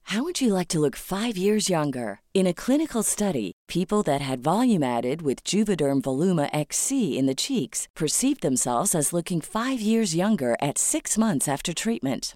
How 0.09 0.23
would 0.23 0.39
you 0.39 0.53
like 0.53 0.69
to 0.69 0.79
look 0.79 0.95
5 0.95 1.35
years 1.35 1.69
younger? 1.69 2.21
In 2.33 2.47
a 2.47 2.53
clinical 2.53 3.03
study, 3.03 3.51
people 3.67 4.03
that 4.03 4.21
had 4.21 4.39
volume 4.39 4.81
added 4.81 5.21
with 5.21 5.43
Juvederm 5.43 6.01
Voluma 6.01 6.49
XC 6.53 7.17
in 7.17 7.25
the 7.25 7.35
cheeks 7.35 7.89
perceived 7.93 8.41
themselves 8.41 8.95
as 8.95 9.11
looking 9.11 9.41
5 9.41 9.81
years 9.81 10.15
younger 10.15 10.55
at 10.61 10.77
6 10.77 11.17
months 11.17 11.49
after 11.49 11.73
treatment. 11.73 12.35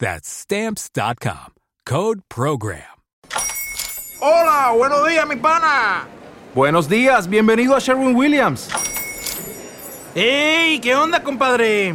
That's 0.00 0.26
Stamps.com. 0.28 1.52
Code 1.84 2.22
Program. 2.30 2.80
Hola, 4.22 4.72
buenos 4.74 5.06
días, 5.06 5.26
mi 5.28 5.36
pana. 5.36 6.06
Buenos 6.54 6.88
días, 6.88 7.28
bienvenido 7.28 7.76
a 7.76 7.80
Sherwin 7.80 8.16
Williams. 8.16 8.68
¡Ey! 10.14 10.80
¿Qué 10.80 10.96
onda, 10.96 11.22
compadre? 11.22 11.94